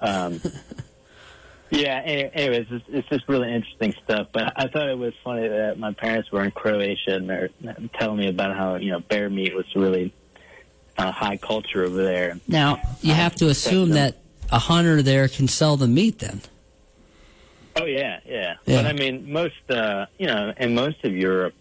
[0.00, 0.40] um,
[1.70, 4.28] yeah, any- anyways, it's, it's just really interesting stuff.
[4.32, 7.50] But I thought it was funny that my parents were in Croatia and they're
[7.98, 10.12] telling me about how you know bear meat was really
[10.98, 12.38] uh, high culture over there.
[12.48, 14.18] Now you have to assume that
[14.50, 16.20] a hunter there can sell the meat.
[16.20, 16.40] Then
[17.78, 18.54] Oh yeah, yeah.
[18.64, 18.82] Yeah.
[18.82, 21.54] But I mean, most uh, you know, in most of Europe,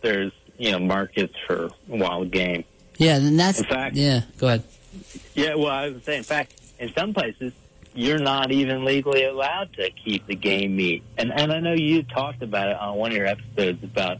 [0.00, 2.64] there's you know markets for wild game.
[2.98, 4.20] yeah, then that's In fact- yeah.
[4.38, 4.62] Go ahead.
[5.34, 7.52] Yeah, well, I was saying, in fact, in some places,
[7.94, 11.04] you're not even legally allowed to keep the game meat.
[11.16, 14.18] And and I know you talked about it on one of your episodes about,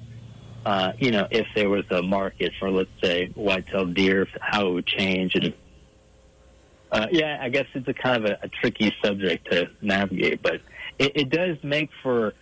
[0.65, 4.73] uh, you know, if there was a market for, let's say, white-tailed deer, how it
[4.73, 5.35] would change.
[5.35, 5.53] And
[6.93, 10.61] uh, yeah, I guess it's a kind of a, a tricky subject to navigate, but
[10.99, 12.35] it, it does make for,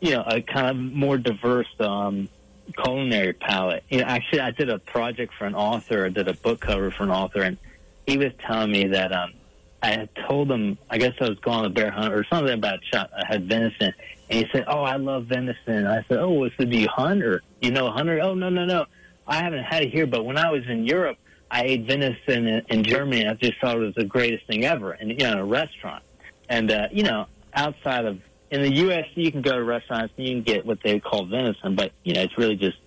[0.00, 2.28] you know, a kind of more diverse um,
[2.80, 3.82] culinary palette.
[3.88, 6.06] You know, actually, I did a project for an author.
[6.06, 7.58] I did a book cover for an author, and
[8.06, 9.32] he was telling me that um,
[9.82, 10.78] I had told him.
[10.88, 13.10] I guess I was going on a bear hunt or something about shot.
[13.16, 13.92] I had venison,
[14.30, 17.42] and he said, "Oh, I love venison." I said, "Oh, so do you hunt or
[17.60, 18.86] you know hunter?" Oh, no, no, no.
[19.26, 21.18] I haven't had it here, but when I was in Europe,
[21.50, 23.26] I ate venison in, in Germany.
[23.26, 26.04] I just thought it was the greatest thing ever, and you know, in a restaurant.
[26.48, 28.20] And uh, you know, outside of
[28.52, 31.24] in the U.S., you can go to restaurants and you can get what they call
[31.24, 32.78] venison, but you know, it's really just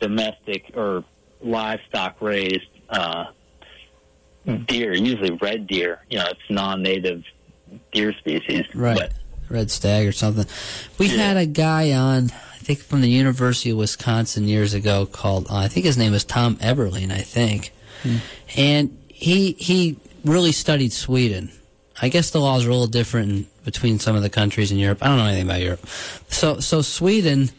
[0.00, 1.04] domestic or
[1.40, 3.26] livestock raised uh,
[4.66, 6.00] deer, usually red deer.
[6.10, 7.24] You know, it's non-native
[7.92, 8.64] deer species.
[8.74, 8.96] Right.
[8.98, 9.12] But,
[9.48, 10.46] Red Stag or something.
[10.98, 11.28] We Yeah.
[11.28, 15.56] had a guy on, I think from the University of Wisconsin years ago called, uh,
[15.56, 17.70] I think his name was Tom Eberlein, I think.
[18.56, 21.52] And he he really studied Sweden.
[22.00, 24.78] I guess the laws are a little different in, between some of the countries in
[24.78, 24.98] Europe.
[25.02, 25.86] I don't know anything about Europe.
[26.28, 27.50] So so Sweden,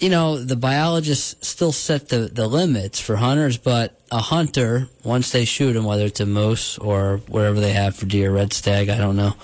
[0.00, 5.30] you know, the biologists still set the, the limits for hunters, but a hunter, once
[5.30, 8.88] they shoot them, whether it's a moose or whatever they have for deer, red stag,
[8.88, 9.34] I don't know,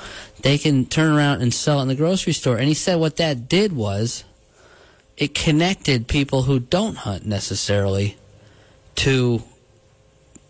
[0.40, 2.56] they can turn around and sell it in the grocery store.
[2.56, 4.24] And he said what that did was
[5.18, 8.16] it connected people who don't hunt necessarily
[8.96, 9.42] to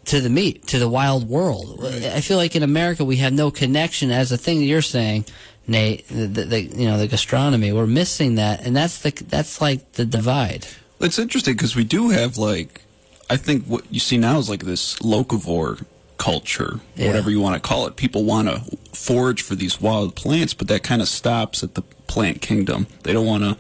[0.06, 1.84] to the meat, to the wild world.
[1.84, 5.24] I feel like in America we have no connection as the thing that you're saying,
[5.68, 7.72] Nate, the, the, the you know the gastronomy.
[7.72, 10.66] We're missing that, and that's the that's like the divide.
[11.00, 12.82] It's interesting because we do have like,
[13.28, 15.84] I think what you see now is like this locavore
[16.18, 17.08] culture, Yeah.
[17.08, 17.96] whatever you want to call it.
[17.96, 18.60] People want to
[18.94, 22.86] forage for these wild plants, but that kind of stops at the plant kingdom.
[23.02, 23.56] They don't want to,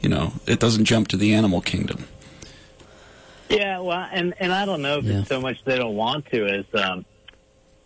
[0.00, 2.04] you know, it doesn't jump to the animal kingdom.
[3.48, 5.20] Yeah, well, and and I don't know if Yeah.
[5.20, 7.04] it's so much they don't want to as, um,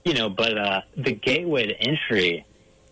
[0.05, 2.45] you know, but uh, the gateway to entry,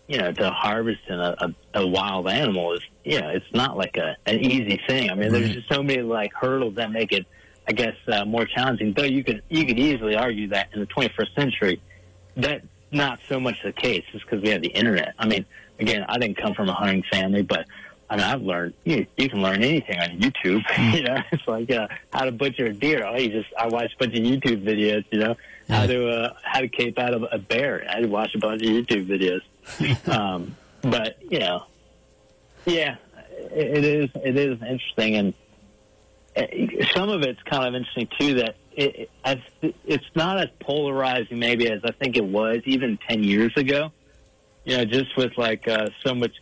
[0.07, 3.97] you know, to harvesting a, a, a wild animal is, you know, it's not like
[3.97, 5.09] a an easy thing.
[5.09, 7.25] I mean, there's just so many like hurdles that make it,
[7.67, 8.93] I guess, uh, more challenging.
[8.93, 11.81] Though you could you could easily argue that in the 21st century,
[12.35, 15.13] that's not so much the case, just because we have the internet.
[15.19, 15.45] I mean,
[15.79, 17.65] again, I didn't come from a hunting family, but
[18.09, 20.63] I mean, I've learned you you can learn anything on YouTube.
[20.95, 23.05] you know, it's like uh, how to butcher a deer.
[23.05, 25.03] Oh, you just I watched a bunch of YouTube videos.
[25.11, 25.35] You know,
[25.67, 27.85] how to uh, how to cape out of a bear.
[27.89, 29.41] I watched a bunch of YouTube videos.
[30.07, 31.63] um, but you know,
[32.65, 32.95] yeah,
[33.29, 35.33] it, is it is interesting, and
[36.35, 36.45] uh,
[36.93, 38.33] some of it's kind of interesting too.
[38.35, 43.23] That it, it, it's not as polarizing maybe as I think it was even ten
[43.23, 43.91] years ago.
[44.65, 46.33] You know, just with like uh, so much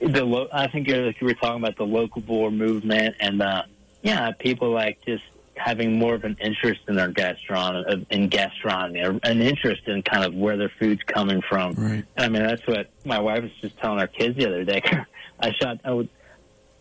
[0.00, 3.62] the lo- I think you were talking about the locavore movement and uh,
[4.02, 5.24] yeah, people like just
[5.58, 10.34] having more of an interest in their gastronomy, in gastronomy, an interest in kind of
[10.34, 11.74] where their food's coming from.
[11.74, 12.04] Right.
[12.16, 14.82] And I mean, that's what my wife was just telling our kids the other day.
[15.40, 15.80] I shot.
[15.84, 16.08] I would,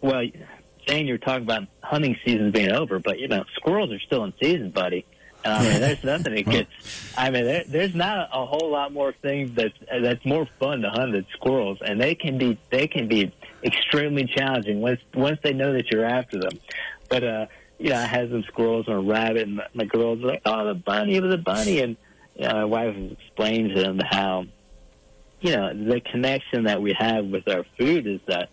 [0.01, 0.23] well,
[0.87, 4.33] Jane, you're talking about hunting season being over, but you know, squirrels are still in
[4.41, 5.05] season, buddy.
[5.43, 7.13] And I mean, there's nothing that gets.
[7.17, 10.89] I mean, there, there's not a whole lot more things that's that's more fun to
[10.89, 13.31] hunt than squirrels, and they can be they can be
[13.63, 16.59] extremely challenging once once they know that you're after them.
[17.09, 17.45] But uh,
[17.79, 20.65] you know, I had some squirrels and a rabbit, and my, girls were like, "Oh,
[20.65, 21.97] the bunny, it was a bunny," and
[22.35, 24.45] you know, my wife explained to them how
[25.41, 28.49] you know the connection that we have with our food is that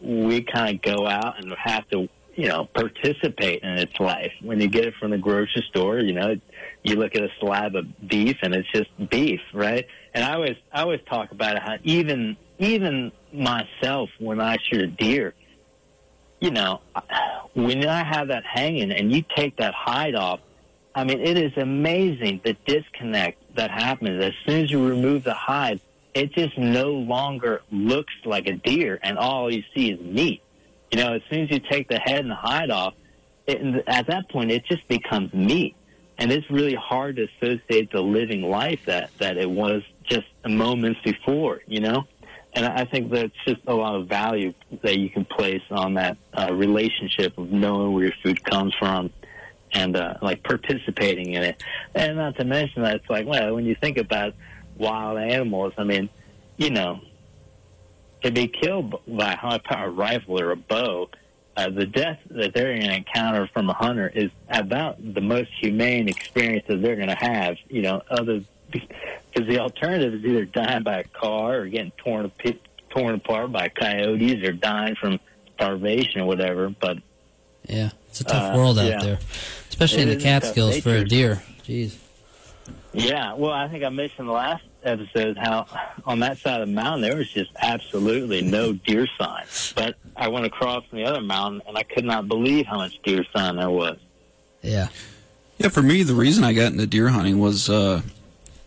[0.00, 2.08] we kind of go out and have to
[2.40, 4.32] you know, participate in its life.
[4.40, 6.36] When you get it from the grocery store, you know,
[6.82, 9.86] you look at a slab of beef and it's just beef, right?
[10.14, 14.86] And I always, I always talk about how even, even myself when I shoot a
[14.86, 15.34] deer,
[16.40, 16.80] you know,
[17.54, 20.40] when I have that hanging and you take that hide off,
[20.94, 25.34] I mean, it is amazing the disconnect that happens as soon as you remove the
[25.34, 25.80] hide.
[26.14, 30.42] It just no longer looks like a deer, and all you see is meat.
[30.90, 32.94] You know, as soon as you take the head and the hide off,
[33.46, 35.76] it, at that point, it just becomes meat,
[36.18, 41.00] and it's really hard to associate the living life that that it was just moments
[41.04, 41.60] before.
[41.66, 42.06] You know,
[42.52, 46.16] and I think that's just a lot of value that you can place on that
[46.32, 49.10] uh, relationship of knowing where your food comes from
[49.72, 51.62] and uh, like participating in it.
[51.94, 54.34] And not to mention that it's like, well, when you think about
[54.76, 56.08] wild animals, I mean,
[56.56, 57.00] you know,
[58.22, 61.08] to be killed by a high-powered rifle or a bow,
[61.56, 65.50] uh, the death that they're going to encounter from a hunter is about the most
[65.60, 67.56] humane experience that they're going to have.
[67.68, 72.30] You know, other because the alternative is either dying by a car or getting torn
[72.90, 75.20] torn apart by coyotes or dying from
[75.54, 76.68] starvation or whatever.
[76.70, 76.98] But
[77.68, 79.02] yeah, it's a tough Uh, world out yeah.
[79.02, 79.18] there,
[79.68, 81.42] especially It in the is a tough Catskills for a deer.
[81.66, 81.96] Jeez.
[82.92, 85.66] Yeah, well, I think I mentioned the last episode how
[86.06, 89.44] on that side of the mountain there was just absolutely no deer sign.
[89.76, 93.24] But I went across the other mountain and I could not believe how much deer
[93.34, 93.98] sign there was.
[94.62, 94.88] Yeah.
[95.58, 98.00] Yeah, for me, the reason I got into deer hunting was uh,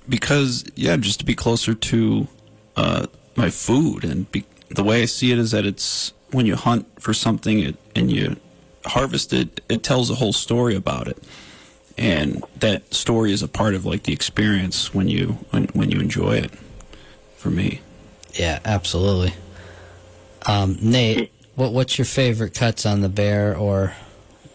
[0.07, 2.27] because, yeah, just to be closer to
[2.75, 4.03] uh, my food.
[4.03, 7.59] And be, the way I see it is that it's when you hunt for something
[7.59, 8.37] it, and you
[8.85, 11.17] harvest it, it tells a whole story about it.
[11.97, 15.99] And that story is a part of like the experience when you when, when you
[15.99, 16.51] enjoy it.
[17.37, 17.81] For me,
[18.33, 19.33] Yeah, absolutely.
[20.45, 23.93] Um, Nate, what what's your favorite cuts on the bear or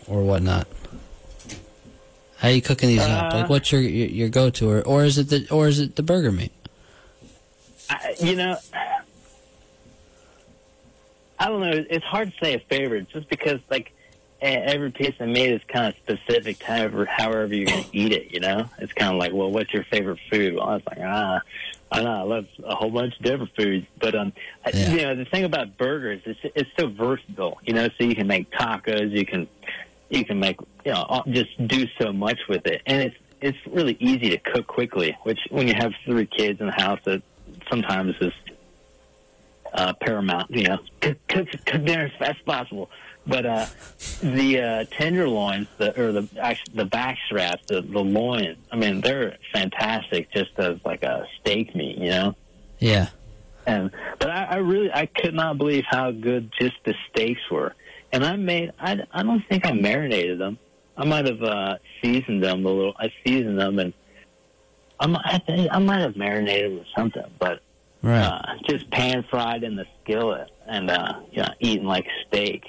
[0.07, 0.67] or whatnot?
[2.39, 3.34] How are you cooking these up?
[3.34, 5.80] Uh, Like, what's your your, your go to, or or is it the or is
[5.80, 6.53] it the burger meat?
[7.91, 8.57] I, you know,
[11.39, 11.84] I don't know.
[11.91, 13.93] It's hard to say a favorite just because, like,
[14.41, 18.32] every piece of meat is kind of specific to however, however you're to eat it,
[18.32, 18.68] you know?
[18.78, 20.55] It's kind of like, well, what's your favorite food?
[20.55, 21.41] Well, I was like, ah,
[21.91, 22.11] I know.
[22.12, 23.86] I love a whole bunch of different foods.
[23.99, 24.32] But, um,
[24.74, 24.91] Yeah.
[24.91, 27.89] you know, the thing about burgers is it's so versatile, you know?
[27.99, 29.49] So you can make tacos, you can,
[30.11, 30.57] you can make,
[30.89, 32.80] you know, just do so much with it.
[32.86, 36.66] And it's, it's really easy to cook quickly, which when you have three kids in
[36.66, 37.22] the house, that
[37.68, 38.32] sometimes is
[39.74, 40.51] uh, paramount.
[40.51, 42.91] You know, cook, cook, cook dinner as fast as possible.
[43.26, 43.66] But uh,
[44.22, 48.57] the uh, tenderloins, the or the actually the back straps, the the loin.
[48.72, 51.99] I mean, they're fantastic just as like a steak meat.
[51.99, 52.36] You know.
[52.78, 53.09] Yeah.
[53.66, 57.74] And but I, I really I could not believe how good just the steaks were.
[58.11, 60.59] And I made I I don't think I marinated them.
[60.99, 62.95] I might have uh, seasoned them a little.
[62.99, 63.93] I seasoned them and
[65.01, 67.63] I might I, think, I might have marinated them with something, but
[68.01, 68.23] Right.
[68.23, 72.65] uh, just pan fried in the skillet and uh, you know eating like steak.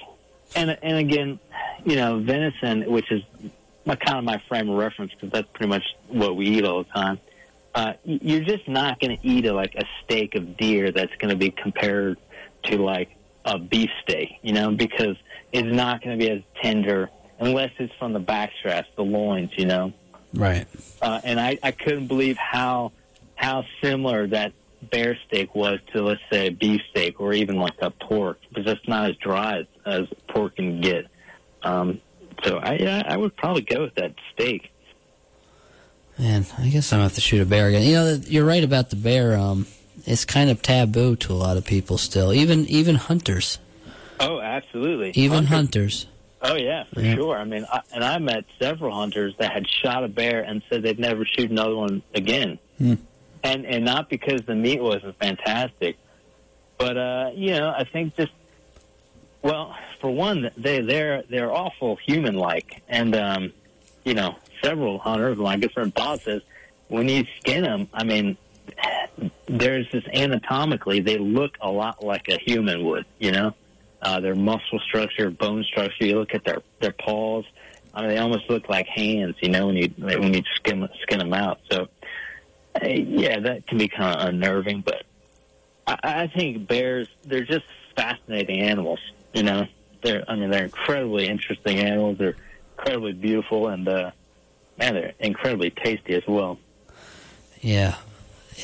[0.56, 1.38] And and again,
[1.84, 3.22] you know venison, which is
[3.84, 6.82] my kind of my frame of reference because that's pretty much what we eat all
[6.82, 7.18] the time.
[7.76, 11.30] Uh, you're just not going to eat a, like a steak of deer that's going
[11.30, 12.18] to be compared
[12.64, 13.10] to like
[13.44, 15.16] a beef steak, you know, because
[15.52, 17.08] it's not going to be as tender
[17.40, 19.92] unless it's from the back straps, the loins, you know
[20.34, 20.66] right.
[21.02, 22.92] uh, and I, I couldn't believe how
[23.34, 27.74] how similar that bear steak was to let's say a beef steak or even like
[27.82, 31.06] a pork because it's not as dry as, as pork can get.
[31.62, 32.00] Um,
[32.44, 34.70] so I yeah, I would probably go with that steak.
[36.18, 37.82] Man, I guess I'm gonna have to shoot a bear again.
[37.82, 39.36] You know, you're right about the bear.
[39.36, 39.66] Um,
[40.06, 43.58] it's kind of taboo to a lot of people still, even even hunters,
[44.18, 45.10] Oh, absolutely.
[45.14, 46.06] even Hunter- hunters.
[46.42, 47.14] Oh yeah, for Yeah.
[47.16, 47.36] sure.
[47.36, 50.82] I mean, I, and I met several hunters that had shot a bear and said
[50.82, 52.58] they'd never shoot another one again.
[52.78, 52.94] Hmm.
[53.42, 55.96] And and not because the meat wasn't fantastic,
[56.78, 58.32] but uh, you know, I think just
[59.42, 63.52] well, for one, they they're they're awful human like, and um,
[64.04, 66.42] you know, several hunters, my good friend Bob says,
[66.88, 68.36] when you skin them, I mean,
[69.46, 73.54] there's this anatomically, they look a lot like a human would, you know
[74.02, 76.06] uh, their muscle structure, bone structure.
[76.06, 77.44] You look at their their paws.
[77.92, 81.18] I mean, they almost look like hands, you know, when you when you skin skin
[81.18, 81.60] them out.
[81.70, 81.88] So,
[82.80, 84.82] uh, yeah, that can be kind of unnerving.
[84.82, 85.04] But
[85.86, 89.00] I, I think bears they're just fascinating animals.
[89.32, 89.66] You know,
[90.02, 92.18] they're I mean they're incredibly interesting animals.
[92.18, 92.36] They're
[92.78, 94.10] incredibly beautiful and uh,
[94.78, 96.58] man, they're incredibly tasty as well.
[97.60, 97.96] Yeah, yeah,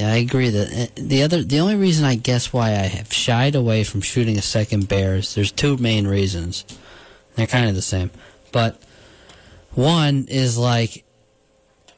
[0.01, 0.51] I agree.
[0.51, 4.01] That uh, the other, the only reason I guess why I have shied away from
[4.01, 6.65] shooting a second bear is there's two main reasons.
[7.35, 8.11] They're kind of the same.
[8.53, 8.81] But
[9.73, 11.05] one is like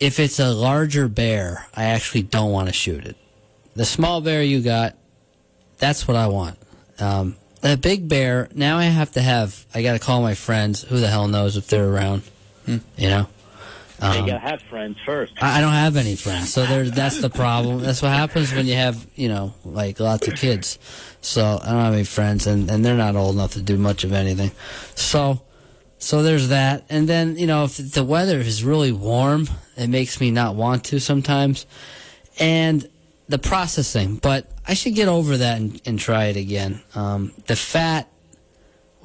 [0.01, 3.17] if it's a larger bear, I actually don't want to shoot it.
[3.75, 4.97] The small bear you got,
[5.79, 6.59] that's what I want.
[6.99, 10.83] Um, a big bear, now I have to have, I got to call my friends.
[10.83, 12.23] Who the hell knows if they're around?
[12.67, 13.27] You know?
[14.01, 15.33] You Um, gotta have friends first.
[15.41, 16.85] I I don't have any friends, so there.
[16.85, 17.81] That's the problem.
[17.81, 20.79] That's what happens when you have, you know, like lots of kids.
[21.21, 24.05] So I don't have any friends, and and they're not old enough to do much
[24.05, 24.53] of anything.
[24.95, 25.43] So,
[25.99, 26.85] so there's that.
[26.89, 30.85] And then you know, if the weather is really warm, it makes me not want
[30.85, 31.67] to sometimes.
[32.39, 32.89] And
[33.29, 36.81] the processing, but I should get over that and, and try it again.
[36.95, 38.09] Um, the fat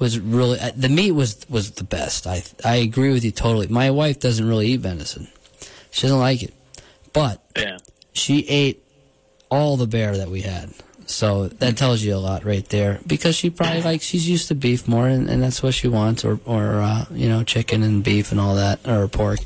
[0.04, 2.26] was really uh, the meat was was the best.
[2.26, 3.68] I I agree with you totally.
[3.68, 5.24] My wife doesn't really eat venison.
[5.90, 6.54] She doesn't like it,
[7.12, 7.78] but Yeah.
[8.12, 8.78] she ate
[9.50, 10.66] all the bear that we had.
[11.06, 12.98] So that tells you a lot right there.
[13.06, 16.24] Because she probably like she's used to beef more, and, and that's what she wants,
[16.24, 19.40] or or uh, you know chicken and beef and all that, or pork.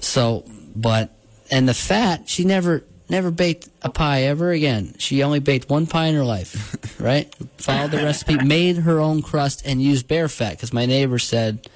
[0.00, 1.10] So, but
[1.50, 4.94] and the fat, she never never baked a pie ever again.
[4.98, 7.32] She only baked one pie in her life, right?
[7.58, 11.68] Followed the recipe, made her own crust, and used bear fat because my neighbor said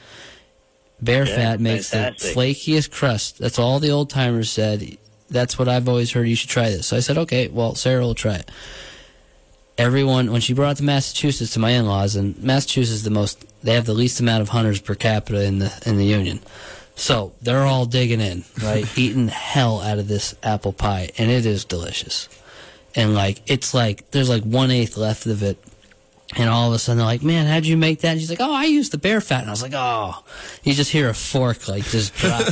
[1.03, 2.35] bear Yeah, fat makes fantastic.
[2.35, 3.39] the flakiest crust.
[3.39, 4.97] That's all the old timers said.
[5.31, 6.28] That's what I've always heard.
[6.28, 6.89] You should try this.
[6.89, 8.51] So I said, okay, well, Sarah will try it.
[9.78, 13.45] Everyone, when she brought it to Massachusetts to my in-laws, and Massachusetts is the most,
[13.64, 16.41] they have the least amount of hunters per capita in the in the union.
[16.97, 18.86] So they're all digging in, right?
[18.99, 22.28] Eating hell out of this apple pie, and it is delicious.
[22.95, 25.59] And like, it's like there's like one eighth left of it,
[26.36, 28.41] and all of a sudden they're like, "Man, how'd you make that?" And she's like,
[28.41, 30.22] "Oh, I used the bear fat." And I was like, "Oh,"
[30.62, 32.43] you just hear a fork like just drop.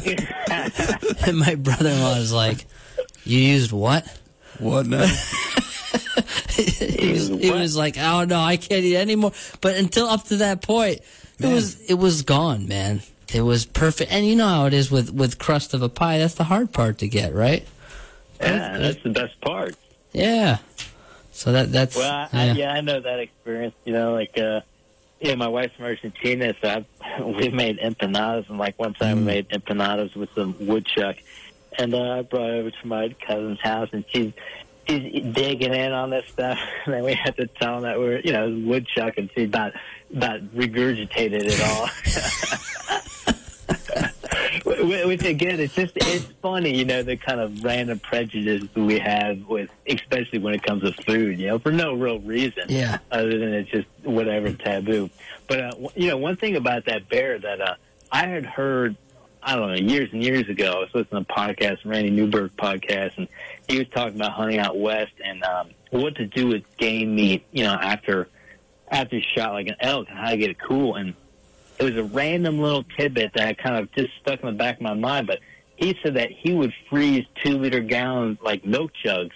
[1.27, 2.67] and my brother-in-law is like,
[3.25, 4.07] "You used what?"
[4.59, 5.07] What now?
[6.51, 10.37] he, was, he was like, "Oh no, I can't eat anymore." But until up to
[10.39, 11.01] that point,
[11.39, 13.03] it was it was gone, man.
[13.35, 16.19] It was perfect, and you know how it is with with crust of a pie.
[16.19, 17.67] That's the hard part to get, right?
[18.41, 19.75] Yeah, that's the best part.
[20.13, 20.59] Yeah.
[21.33, 22.53] So that that's Well, I, I, yeah.
[22.55, 23.75] yeah, I know that experience.
[23.85, 24.63] You know, like, uh,
[25.21, 29.25] yeah, my wife's from Argentina, so I, we made empanadas, and like one time we
[29.25, 31.17] made empanadas with some woodchuck,
[31.79, 34.33] and uh, I brought it over to my cousin's house, and she's
[34.89, 38.21] she's digging in on this stuff, and then we had to tell them that we're,
[38.21, 39.73] you know, woodchuck, and she about
[40.15, 41.89] about regurgitated it all.
[44.65, 49.47] Which again, it's just it's funny, you know, the kind of random prejudice we have
[49.49, 52.99] with, especially when it comes to food, you know, for no real reason, Yeah.
[53.11, 55.11] other than it's just whatever taboo.
[55.47, 57.75] But uh, you know, one thing about that bear that uh,
[58.13, 58.97] I had heard,
[59.43, 62.51] I don't know, years and years ago, I was listening to a podcast, Randy Newberg
[62.57, 63.29] podcast, and
[63.69, 67.45] he was talking about hunting out west and um, what to do with game meat,
[67.53, 68.29] you know, after
[68.91, 71.15] after you shot like an elk and how to get it cool and
[71.79, 74.77] it was a random little tidbit that I kind of just stuck in the back
[74.77, 75.27] of my mind.
[75.27, 75.41] But
[75.77, 79.35] he said that he would freeze two liter gallons like milk jugs.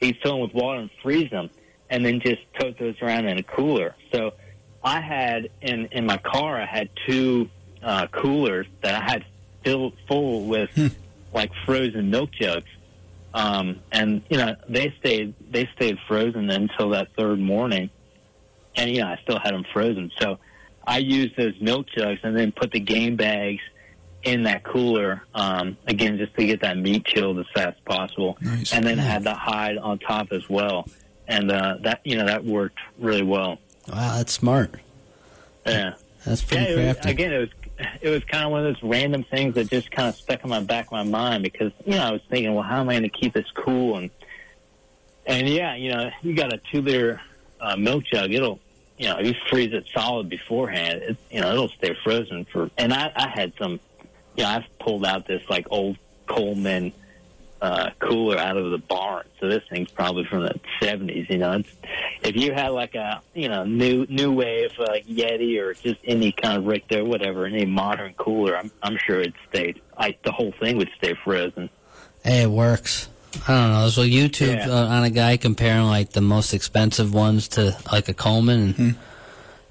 [0.00, 1.50] He'd fill them with water and freeze them,
[1.90, 3.94] and then just tote those around in a cooler.
[4.10, 4.32] So
[4.82, 7.50] I had in in my car, I had two
[7.82, 9.24] uh, coolers that I had
[9.62, 10.96] filled full with
[11.34, 12.70] like frozen milk jugs.
[13.34, 17.90] Um, and you know they stayed they stayed frozen until that third morning,
[18.76, 20.10] and you know I still had them frozen.
[20.20, 20.38] So
[20.86, 23.62] I used those milk jugs and then put the game bags
[24.22, 28.36] in that cooler um, again just to get that meat chilled as fast as possible,
[28.40, 28.72] Nice.
[28.72, 30.86] and then had the hide on top as well,
[31.26, 33.58] and uh, that you know that worked really well.
[33.88, 34.74] Wow, that's smart.
[35.66, 36.48] Yeah, That's yeah.
[36.64, 37.10] pretty was, crafty.
[37.10, 37.48] again, it was
[38.00, 40.50] it was kind of one of those random things that just kind of stuck in
[40.50, 42.94] my back of my mind because you know I was thinking, well, how am I
[42.94, 44.10] going to keep this cool and
[45.26, 47.20] and yeah, you know, you got a two liter
[47.60, 48.60] uh, milk jug, it'll
[48.98, 52.70] you know, if you freeze it solid beforehand, it, you know, it'll stay frozen for.
[52.78, 53.80] And I, I had some,
[54.36, 56.92] you know, I've pulled out this like old Coleman
[57.62, 59.24] uh, cooler out of the barn.
[59.40, 61.26] So this thing's probably from the seventies.
[61.30, 61.68] You know, it's,
[62.22, 66.32] if you had like a you know new new wave like Yeti or just any
[66.32, 69.74] kind of Richter, whatever, any modern cooler, I'm I'm sure it'd stay.
[69.96, 71.70] I the whole thing would stay frozen.
[72.24, 73.08] Hey, it works.
[73.48, 73.88] I don't know.
[73.90, 74.68] So YouTube Yeah.
[74.70, 78.94] uh, on a guy comparing like the most expensive ones to like a Coleman, and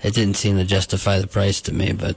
[0.02, 1.92] it didn't seem to justify the price to me.
[1.92, 2.16] But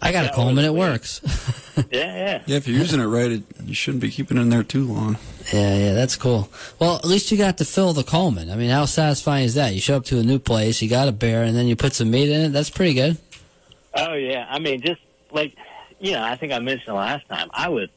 [0.00, 1.20] I got a That Coleman; it works.
[1.92, 2.42] Yeah, yeah.
[2.46, 4.84] Yeah, if you're using it right, it, you shouldn't be keeping it in there too
[4.84, 5.16] long.
[5.52, 6.48] yeah, yeah, that's cool.
[6.80, 8.50] Well, at least you got to fill the Coleman.
[8.50, 9.74] I mean, how satisfying is that?
[9.74, 11.92] You show up to a new place, you got a bear, and then you put
[11.94, 12.48] some meat in it.
[12.48, 13.16] That's pretty good.
[13.94, 15.54] Oh yeah, I mean, just like
[16.00, 17.48] you know, I think I mentioned last time.
[17.52, 17.88] I was,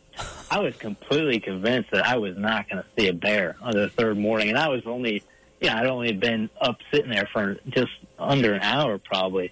[0.51, 3.89] I was completely convinced that I was not going to see a bear on the
[3.89, 5.23] third morning, and I was only,
[5.59, 9.51] yeah, you know, I'd only been up sitting there for just under an hour probably,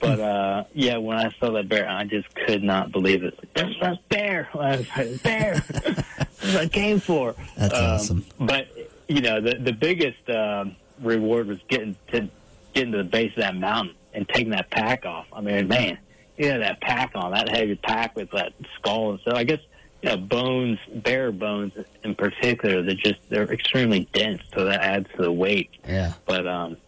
[0.00, 3.38] But uh, yeah, when I saw that bear, I just could not believe it.
[3.54, 4.48] There's a bear!
[4.54, 5.54] I was like, bear!
[5.54, 7.34] That's what I came for.
[7.56, 8.24] That's Um, awesome.
[8.38, 8.68] But
[9.08, 12.28] you know, the the biggest um, reward was getting to
[12.72, 15.26] getting to the base of that mountain and taking that pack off.
[15.32, 15.98] I mean, man,
[16.38, 19.34] you know that pack on that heavy pack with that skull and stuff.
[19.34, 19.60] I guess
[20.02, 21.72] you know bones, bear bones
[22.04, 25.68] in particular, they're just they're extremely dense, so that adds to the weight.
[25.86, 26.14] Yeah.
[26.24, 26.78] But um,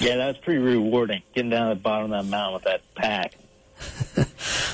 [0.00, 2.94] yeah, that was pretty rewarding getting down to the bottom of that mountain with that
[2.94, 3.34] pack.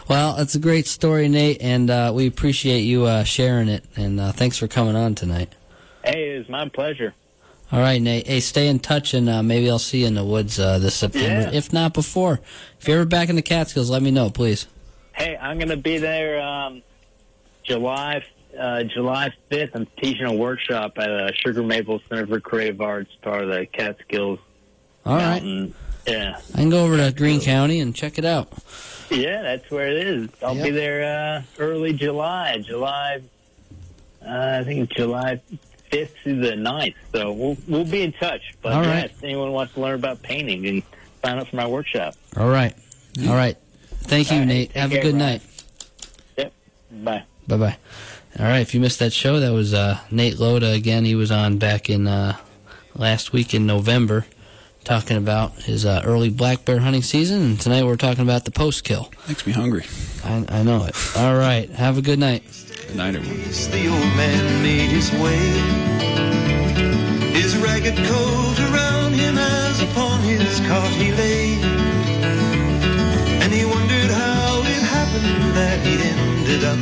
[0.09, 3.85] Well, that's a great story, Nate, and uh, we appreciate you uh, sharing it.
[3.95, 5.55] And uh, thanks for coming on tonight.
[6.03, 7.13] Hey, it was my pleasure.
[7.71, 8.27] All right, Nate.
[8.27, 10.95] Hey, stay in touch, and uh, maybe I'll see you in the woods uh, this
[10.95, 11.51] September.
[11.51, 11.59] Yeah.
[11.59, 12.41] If not before,
[12.81, 14.67] if you're ever back in the Catskills, let me know, please.
[15.13, 16.83] Hey, I'm going to be there um,
[17.63, 18.25] July
[18.59, 19.73] uh, July 5th.
[19.75, 23.67] I'm teaching a workshop at uh, Sugar Maple Center for Creative Arts, part of the
[23.67, 24.39] Catskills
[25.09, 25.75] All right, Mountain.
[26.07, 28.49] Yeah, I can go over to Greene County and check it out.
[29.11, 30.29] yeah, that's where it is.
[30.43, 30.65] I'll Yep.
[30.65, 31.05] be there
[31.39, 33.21] uh, early July, July.
[34.25, 35.41] Uh, I think July
[35.91, 36.95] 5th through the 9th.
[37.13, 38.55] So we'll we'll be in touch.
[38.63, 40.83] But All yeah, if anyone wants to learn about painting, and
[41.25, 42.15] sign up for my workshop.
[42.37, 42.75] All right,
[43.27, 43.57] all right.
[44.03, 44.69] Thank you, All right, Nate.
[44.73, 45.19] take Have a good Ryan.
[45.19, 45.43] night.
[46.39, 46.53] Yep.
[47.05, 47.23] Bye.
[47.47, 47.77] Bye bye.
[48.39, 51.05] All right, if you missed that show, that was uh, Nate Loda again.
[51.05, 52.37] He was on back in uh,
[52.95, 54.27] last week in November,
[54.85, 57.43] talking about his uh, early black bear hunting season.
[57.43, 59.11] And tonight we're talking about the post kill.
[59.29, 59.85] Makes me hungry.
[60.25, 60.95] I, I know it.
[61.17, 62.43] All right, have a good night.
[62.87, 63.43] Good night, everyone.
[63.43, 65.39] The old man made his way.
[67.33, 71.55] His ragged coat around him as upon his cot he lay.
[73.43, 76.79] And he wondered how it happened that he'd ended up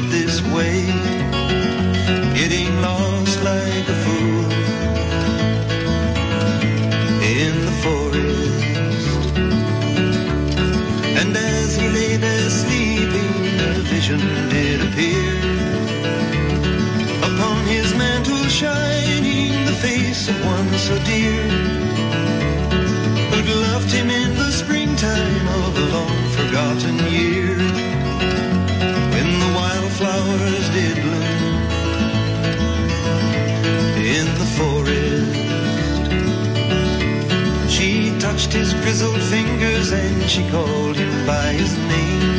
[38.57, 42.37] his grizzled fingers and she called him by his name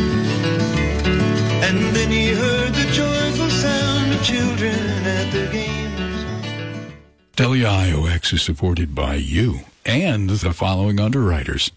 [1.68, 5.78] and then he heard the joyful sound of children at their games.
[7.36, 11.72] WIOX is supported by you and the following underwriters.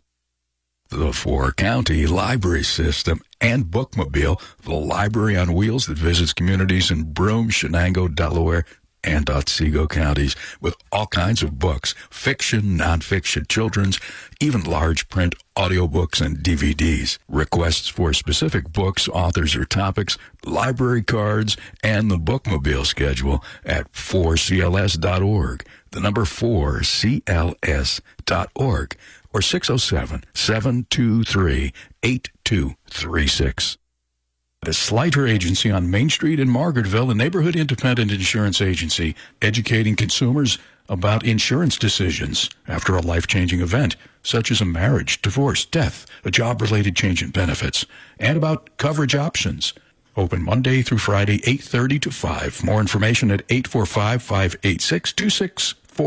[0.91, 7.13] The Four County Library System and Bookmobile, the library on wheels that visits communities in
[7.13, 8.65] Broome, Chenango, Delaware,
[9.03, 13.99] and Otsego counties with all kinds of books, fiction, nonfiction, children's,
[14.41, 17.19] even large print audiobooks and DVDs.
[17.29, 25.67] Requests for specific books, authors, or topics, library cards, and the bookmobile schedule at 4cls.org.
[25.91, 28.97] The number 4cls.org
[29.33, 31.73] or 607 723
[32.03, 33.79] 8236.
[34.63, 40.59] The Slighter Agency on Main Street in Margaretville, a neighborhood independent insurance agency, educating consumers
[40.87, 46.95] about insurance decisions after a life-changing event, such as a marriage, divorce, death, a job-related
[46.95, 47.87] change in benefits,
[48.19, 49.73] and about coverage options.
[50.15, 52.63] Open Monday through Friday, 8.30 to 5.
[52.63, 55.73] More information at 845-586-26